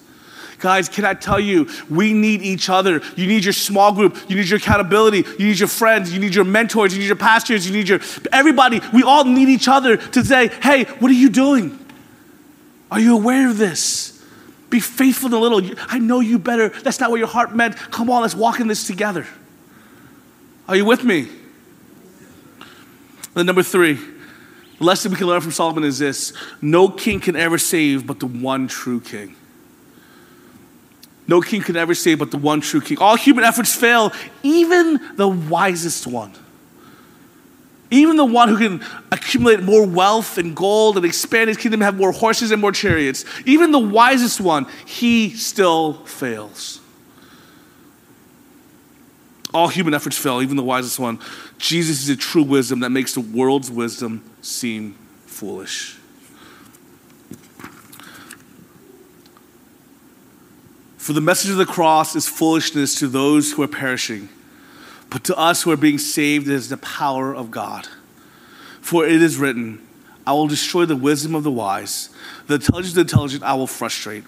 Guys, 0.59 0.89
can 0.89 1.05
I 1.05 1.13
tell 1.13 1.39
you, 1.39 1.69
we 1.89 2.13
need 2.13 2.41
each 2.41 2.69
other. 2.69 3.01
You 3.15 3.27
need 3.27 3.45
your 3.45 3.53
small 3.53 3.93
group, 3.93 4.17
you 4.29 4.35
need 4.35 4.49
your 4.49 4.57
accountability, 4.57 5.23
you 5.37 5.47
need 5.47 5.59
your 5.59 5.69
friends, 5.69 6.13
you 6.13 6.19
need 6.19 6.35
your 6.35 6.43
mentors, 6.43 6.93
you 6.93 6.99
need 6.99 7.07
your 7.07 7.15
pastors, 7.15 7.65
you 7.65 7.73
need 7.73 7.87
your 7.87 7.99
everybody. 8.33 8.81
We 8.93 9.03
all 9.03 9.23
need 9.23 9.47
each 9.47 9.69
other 9.69 9.95
to 9.95 10.23
say, 10.23 10.49
hey, 10.61 10.83
what 10.83 11.09
are 11.09 11.15
you 11.15 11.29
doing? 11.29 11.79
Are 12.91 12.99
you 12.99 13.15
aware 13.15 13.49
of 13.49 13.57
this? 13.57 14.21
Be 14.69 14.79
faithful 14.79 15.27
in 15.27 15.33
a 15.33 15.39
little. 15.39 15.75
I 15.87 15.97
know 15.97 16.19
you 16.19 16.37
better. 16.37 16.69
That's 16.69 16.99
not 16.99 17.09
what 17.09 17.17
your 17.17 17.27
heart 17.27 17.55
meant. 17.55 17.75
Come 17.75 18.09
on, 18.09 18.21
let's 18.21 18.35
walk 18.35 18.59
in 18.59 18.67
this 18.67 18.85
together. 18.85 19.25
Are 20.67 20.75
you 20.75 20.85
with 20.85 21.03
me? 21.03 21.29
And 23.35 23.45
number 23.47 23.63
three, 23.63 23.97
the 24.79 24.85
lesson 24.85 25.11
we 25.11 25.17
can 25.17 25.27
learn 25.27 25.41
from 25.41 25.51
Solomon 25.51 25.83
is 25.83 25.99
this 25.99 26.33
no 26.61 26.89
king 26.89 27.19
can 27.19 27.35
ever 27.35 27.57
save 27.57 28.07
but 28.07 28.19
the 28.19 28.25
one 28.25 28.67
true 28.67 29.01
king. 29.01 29.35
No 31.27 31.41
king 31.41 31.61
can 31.61 31.75
ever 31.75 31.93
save 31.93 32.19
but 32.19 32.31
the 32.31 32.37
one 32.37 32.61
true 32.61 32.81
king. 32.81 32.97
All 32.97 33.15
human 33.15 33.43
efforts 33.43 33.75
fail, 33.75 34.11
even 34.41 34.99
the 35.15 35.27
wisest 35.27 36.07
one. 36.07 36.33
Even 37.91 38.17
the 38.17 38.25
one 38.25 38.49
who 38.49 38.57
can 38.57 38.87
accumulate 39.11 39.61
more 39.61 39.85
wealth 39.85 40.37
and 40.37 40.55
gold 40.55 40.95
and 40.95 41.05
expand 41.05 41.49
his 41.49 41.57
kingdom, 41.57 41.81
have 41.81 41.97
more 41.97 42.11
horses 42.11 42.51
and 42.51 42.61
more 42.61 42.71
chariots, 42.71 43.25
even 43.45 43.71
the 43.71 43.79
wisest 43.79 44.39
one, 44.39 44.65
he 44.85 45.31
still 45.31 45.93
fails. 46.05 46.78
All 49.53 49.67
human 49.67 49.93
efforts 49.93 50.17
fail, 50.17 50.41
even 50.41 50.57
the 50.57 50.63
wisest 50.63 50.99
one. 50.99 51.19
Jesus 51.57 52.03
is 52.03 52.09
a 52.09 52.15
true 52.15 52.43
wisdom 52.43 52.81
that 52.81 52.91
makes 52.91 53.13
the 53.13 53.21
world's 53.21 53.71
wisdom 53.71 54.23
seem 54.41 54.93
foolish. 55.25 55.97
For 60.97 61.13
the 61.13 61.21
message 61.21 61.49
of 61.49 61.57
the 61.57 61.65
cross 61.65 62.15
is 62.15 62.27
foolishness 62.27 62.93
to 62.99 63.07
those 63.07 63.53
who 63.53 63.63
are 63.63 63.67
perishing, 63.67 64.29
but 65.09 65.23
to 65.23 65.35
us 65.35 65.63
who 65.63 65.71
are 65.71 65.77
being 65.77 65.97
saved 65.97 66.47
it 66.47 66.53
is 66.53 66.69
the 66.69 66.77
power 66.77 67.33
of 67.33 67.49
God. 67.49 67.87
For 68.81 69.07
it 69.07 69.21
is 69.21 69.37
written, 69.37 69.81
I 70.27 70.33
will 70.33 70.47
destroy 70.47 70.85
the 70.85 70.95
wisdom 70.95 71.33
of 71.33 71.43
the 71.43 71.49
wise, 71.49 72.09
the 72.45 72.55
intelligence 72.55 72.91
of 72.91 72.95
the 72.95 73.01
intelligent 73.01 73.41
I 73.41 73.55
will 73.55 73.65
frustrate. 73.65 74.23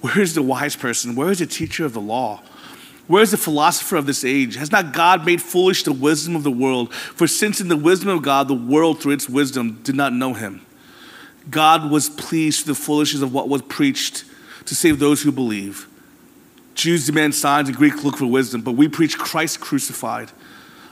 Where 0.00 0.18
is 0.20 0.34
the 0.34 0.42
wise 0.42 0.76
person? 0.76 1.14
Where 1.14 1.30
is 1.30 1.40
the 1.40 1.46
teacher 1.46 1.84
of 1.84 1.92
the 1.92 2.00
law? 2.00 2.42
Where 3.10 3.24
is 3.24 3.32
the 3.32 3.36
philosopher 3.36 3.96
of 3.96 4.06
this 4.06 4.22
age? 4.22 4.54
Has 4.54 4.70
not 4.70 4.92
God 4.92 5.26
made 5.26 5.42
foolish 5.42 5.82
the 5.82 5.92
wisdom 5.92 6.36
of 6.36 6.44
the 6.44 6.50
world? 6.52 6.94
For 6.94 7.26
since 7.26 7.60
in 7.60 7.66
the 7.66 7.76
wisdom 7.76 8.08
of 8.08 8.22
God, 8.22 8.46
the 8.46 8.54
world 8.54 9.00
through 9.00 9.14
its 9.14 9.28
wisdom 9.28 9.80
did 9.82 9.96
not 9.96 10.12
know 10.12 10.32
him, 10.32 10.64
God 11.50 11.90
was 11.90 12.08
pleased 12.08 12.64
through 12.64 12.74
the 12.74 12.80
foolishness 12.80 13.20
of 13.20 13.34
what 13.34 13.48
was 13.48 13.62
preached 13.62 14.24
to 14.66 14.76
save 14.76 15.00
those 15.00 15.22
who 15.22 15.32
believe. 15.32 15.88
Jews 16.76 17.04
demand 17.04 17.34
signs 17.34 17.68
and 17.68 17.76
Greeks 17.76 18.04
look 18.04 18.16
for 18.16 18.26
wisdom, 18.26 18.60
but 18.60 18.76
we 18.76 18.86
preach 18.86 19.18
Christ 19.18 19.58
crucified, 19.58 20.30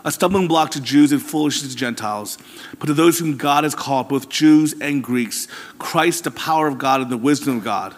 a 0.04 0.10
stumbling 0.10 0.48
block 0.48 0.72
to 0.72 0.80
Jews 0.80 1.12
and 1.12 1.22
foolishness 1.22 1.70
to 1.70 1.78
Gentiles. 1.78 2.36
But 2.80 2.86
to 2.86 2.94
those 2.94 3.20
whom 3.20 3.36
God 3.36 3.62
has 3.62 3.76
called, 3.76 4.08
both 4.08 4.28
Jews 4.28 4.74
and 4.80 5.04
Greeks, 5.04 5.46
Christ, 5.78 6.24
the 6.24 6.32
power 6.32 6.66
of 6.66 6.78
God 6.78 7.00
and 7.00 7.12
the 7.12 7.16
wisdom 7.16 7.58
of 7.58 7.62
God. 7.62 7.94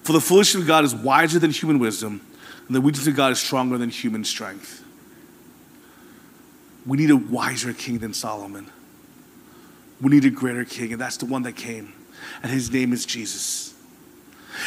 For 0.00 0.14
the 0.14 0.20
foolishness 0.22 0.62
of 0.62 0.66
God 0.66 0.84
is 0.84 0.94
wiser 0.94 1.38
than 1.38 1.50
human 1.50 1.78
wisdom, 1.78 2.22
and 2.66 2.76
the 2.76 2.80
weakness 2.80 3.06
of 3.06 3.14
God 3.14 3.32
is 3.32 3.38
stronger 3.38 3.78
than 3.78 3.90
human 3.90 4.24
strength. 4.24 4.82
We 6.86 6.98
need 6.98 7.10
a 7.10 7.16
wiser 7.16 7.72
king 7.72 7.98
than 7.98 8.14
Solomon. 8.14 8.70
We 10.00 10.10
need 10.10 10.24
a 10.24 10.30
greater 10.30 10.64
king, 10.64 10.92
and 10.92 11.00
that's 11.00 11.16
the 11.18 11.26
one 11.26 11.42
that 11.42 11.56
came. 11.56 11.92
And 12.42 12.50
his 12.50 12.70
name 12.70 12.92
is 12.92 13.06
Jesus. 13.06 13.74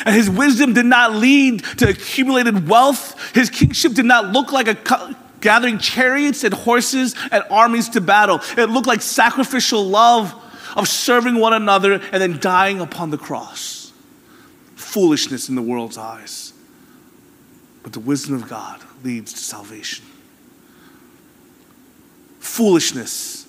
And 0.06 0.16
his 0.16 0.30
wisdom 0.30 0.74
did 0.74 0.86
not 0.86 1.14
lead 1.14 1.64
to 1.78 1.90
accumulated 1.90 2.68
wealth. 2.68 3.34
His 3.34 3.50
kingship 3.50 3.94
did 3.94 4.06
not 4.06 4.34
look 4.34 4.52
like 4.52 4.68
a 4.68 5.16
gathering 5.40 5.78
chariots 5.78 6.44
and 6.44 6.54
horses 6.54 7.16
and 7.32 7.44
armies 7.50 7.90
to 7.90 8.02
battle. 8.02 8.42
It 8.58 8.70
looked 8.70 8.88
like 8.88 9.02
sacrificial 9.02 9.86
love 9.86 10.36
of 10.76 10.88
serving 10.88 11.36
one 11.36 11.54
another 11.54 11.94
and 11.94 12.22
then 12.22 12.40
dying 12.40 12.80
upon 12.80 13.12
the 13.12 13.18
cross. 13.18 13.92
Foolishness 14.76 15.50
in 15.50 15.56
the 15.56 15.62
world's 15.62 15.98
eyes. 15.98 16.54
But 17.88 17.94
the 17.94 18.02
wisdom 18.02 18.36
of 18.36 18.50
God 18.50 18.82
leads 19.02 19.32
to 19.32 19.40
salvation. 19.40 20.04
Foolishness. 22.40 23.48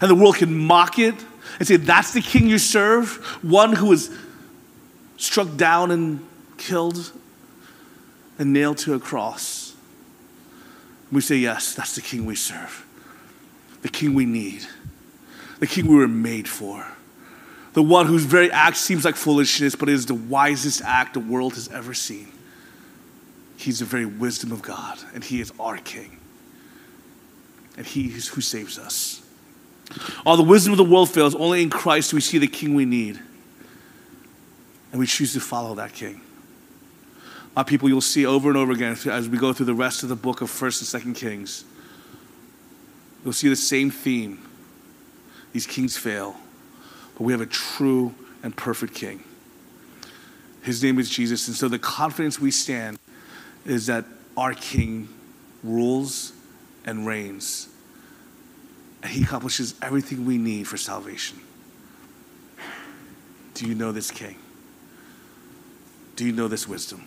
And 0.00 0.08
the 0.08 0.14
world 0.14 0.36
can 0.36 0.56
mock 0.56 1.00
it 1.00 1.16
and 1.58 1.66
say, 1.66 1.74
That's 1.74 2.12
the 2.12 2.20
king 2.20 2.46
you 2.46 2.58
serve, 2.58 3.16
one 3.42 3.72
who 3.72 3.90
is 3.90 4.16
struck 5.16 5.56
down 5.56 5.90
and 5.90 6.24
killed 6.56 7.10
and 8.38 8.52
nailed 8.52 8.78
to 8.78 8.94
a 8.94 9.00
cross. 9.00 9.74
We 11.10 11.20
say, 11.20 11.38
Yes, 11.38 11.74
that's 11.74 11.96
the 11.96 12.00
king 12.00 12.26
we 12.26 12.36
serve, 12.36 12.86
the 13.82 13.88
king 13.88 14.14
we 14.14 14.24
need, 14.24 14.68
the 15.58 15.66
king 15.66 15.88
we 15.88 15.96
were 15.96 16.06
made 16.06 16.46
for, 16.46 16.86
the 17.72 17.82
one 17.82 18.06
whose 18.06 18.22
very 18.22 18.52
act 18.52 18.76
seems 18.76 19.04
like 19.04 19.16
foolishness, 19.16 19.74
but 19.74 19.88
is 19.88 20.06
the 20.06 20.14
wisest 20.14 20.80
act 20.82 21.14
the 21.14 21.18
world 21.18 21.54
has 21.54 21.66
ever 21.70 21.92
seen. 21.92 22.34
He's 23.58 23.80
the 23.80 23.84
very 23.84 24.06
wisdom 24.06 24.52
of 24.52 24.62
God, 24.62 24.98
and 25.12 25.22
He 25.22 25.42
is 25.42 25.52
our 25.60 25.76
King. 25.76 26.18
And 27.76 27.84
He 27.84 28.06
is 28.06 28.28
who 28.28 28.40
saves 28.40 28.78
us. 28.78 29.20
All 30.24 30.38
the 30.38 30.42
wisdom 30.42 30.72
of 30.72 30.78
the 30.78 30.84
world 30.84 31.10
fails, 31.10 31.34
only 31.34 31.62
in 31.62 31.68
Christ 31.68 32.10
do 32.10 32.16
we 32.16 32.20
see 32.22 32.38
the 32.38 32.46
King 32.46 32.74
we 32.74 32.86
need 32.86 33.20
and 34.90 34.98
we 34.98 35.06
choose 35.06 35.32
to 35.34 35.40
follow 35.40 35.74
that 35.74 35.92
king. 35.92 36.20
My 37.54 37.62
people, 37.62 37.88
you'll 37.88 38.00
see 38.00 38.24
over 38.24 38.48
and 38.48 38.56
over 38.56 38.72
again 38.72 38.96
as 39.06 39.28
we 39.28 39.36
go 39.38 39.52
through 39.52 39.66
the 39.66 39.74
rest 39.74 40.02
of 40.02 40.08
the 40.08 40.16
book 40.16 40.40
of 40.40 40.48
1st 40.48 40.94
and 40.94 41.16
2nd 41.16 41.16
Kings. 41.16 41.64
You'll 43.24 43.32
see 43.32 43.48
the 43.48 43.56
same 43.56 43.90
theme. 43.90 44.46
These 45.52 45.66
kings 45.66 45.96
fail, 45.96 46.36
but 47.14 47.24
we 47.24 47.32
have 47.32 47.40
a 47.40 47.46
true 47.46 48.14
and 48.42 48.56
perfect 48.56 48.94
king. 48.94 49.24
His 50.62 50.82
name 50.82 50.98
is 50.98 51.10
Jesus. 51.10 51.48
And 51.48 51.56
so 51.56 51.68
the 51.68 51.78
confidence 51.78 52.38
we 52.38 52.50
stand 52.50 52.98
is 53.68 53.86
that 53.86 54.04
our 54.36 54.54
king 54.54 55.08
rules 55.62 56.32
and 56.84 57.06
reigns. 57.06 57.68
And 59.02 59.12
he 59.12 59.22
accomplishes 59.22 59.74
everything 59.82 60.24
we 60.24 60.38
need 60.38 60.66
for 60.66 60.76
salvation. 60.76 61.38
Do 63.54 63.66
you 63.66 63.74
know 63.74 63.92
this 63.92 64.10
king? 64.10 64.36
Do 66.16 66.24
you 66.24 66.32
know 66.32 66.48
this 66.48 66.66
wisdom? 66.66 67.04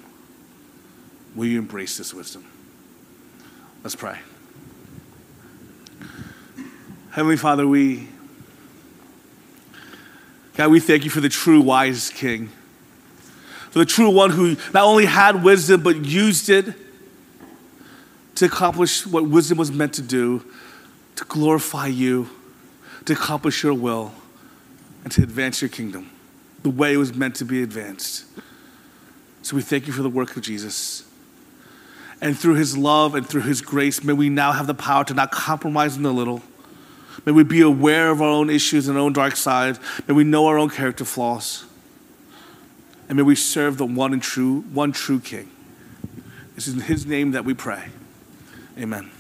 Will 1.36 1.46
you 1.46 1.60
embrace 1.60 1.98
this 1.98 2.14
wisdom? 2.14 2.46
Let's 3.84 3.96
pray. 3.96 4.20
Heavenly 7.12 7.38
Father, 7.38 7.68
we, 7.68 8.08
God, 10.56 10.72
we 10.72 10.80
thank 10.80 11.04
you 11.04 11.10
for 11.10 11.20
the 11.20 11.30
true 11.30 11.60
wise 11.60 12.10
king, 12.10 12.50
for 13.72 13.80
the 13.80 13.86
true 13.86 14.10
one 14.10 14.30
who 14.30 14.58
not 14.74 14.84
only 14.84 15.06
had 15.06 15.44
wisdom, 15.44 15.82
but 15.82 16.06
used 16.06 16.50
it 16.50 16.74
to 18.36 18.46
accomplish 18.46 19.08
what 19.08 19.28
wisdom 19.28 19.58
was 19.58 19.72
meant 19.72 19.94
to 19.94 20.02
do, 20.02 20.44
to 21.16 21.24
glorify 21.26 21.88
you, 21.88 22.30
to 23.06 23.14
accomplish 23.14 23.64
your 23.64 23.74
will, 23.74 24.12
and 25.04 25.12
to 25.14 25.24
advance 25.24 25.62
your 25.62 25.70
kingdom 25.70 26.10
the 26.64 26.70
way 26.70 26.94
it 26.94 26.98
was 26.98 27.14
meant 27.16 27.36
to 27.36 27.46
be 27.46 27.64
advanced. 27.64 28.26
So 29.42 29.56
we 29.56 29.62
thank 29.62 29.88
you 29.88 29.94
for 29.94 30.04
the 30.04 30.10
work 30.10 30.36
of 30.36 30.44
Jesus. 30.44 31.04
And 32.20 32.38
through 32.38 32.56
his 32.56 32.78
love 32.78 33.16
and 33.16 33.28
through 33.28 33.42
his 33.42 33.62
grace, 33.62 34.04
may 34.04 34.14
we 34.14 34.30
now 34.30 34.52
have 34.52 34.68
the 34.68 34.76
power 34.76 35.04
to 35.06 35.14
not 35.14 35.32
compromise 35.32 35.98
in 35.98 36.04
the 36.04 36.14
little. 36.14 36.44
May 37.26 37.32
we 37.32 37.44
be 37.44 37.62
aware 37.62 38.12
of 38.12 38.22
our 38.22 38.28
own 38.28 38.50
issues 38.50 38.88
and 38.88 38.98
our 38.98 39.04
own 39.04 39.14
dark 39.14 39.36
side. 39.36 39.80
May 40.08 40.14
we 40.14 40.24
know 40.24 40.46
our 40.46 40.60
own 40.60 40.70
character 40.70 41.06
flaws. 41.06 41.66
And 43.12 43.18
may 43.18 43.24
we 43.24 43.36
serve 43.36 43.78
the 43.78 43.86
one 43.86 44.14
and 44.14 44.24
true, 44.24 44.62
one 44.72 44.94
true 44.94 45.20
King. 45.20 45.52
It's 46.56 46.70
in 46.70 46.80
his 46.80 47.06
name 47.06 47.32
that 47.32 47.44
we 47.44 47.54
pray. 47.54 47.90
Amen. 48.78 49.12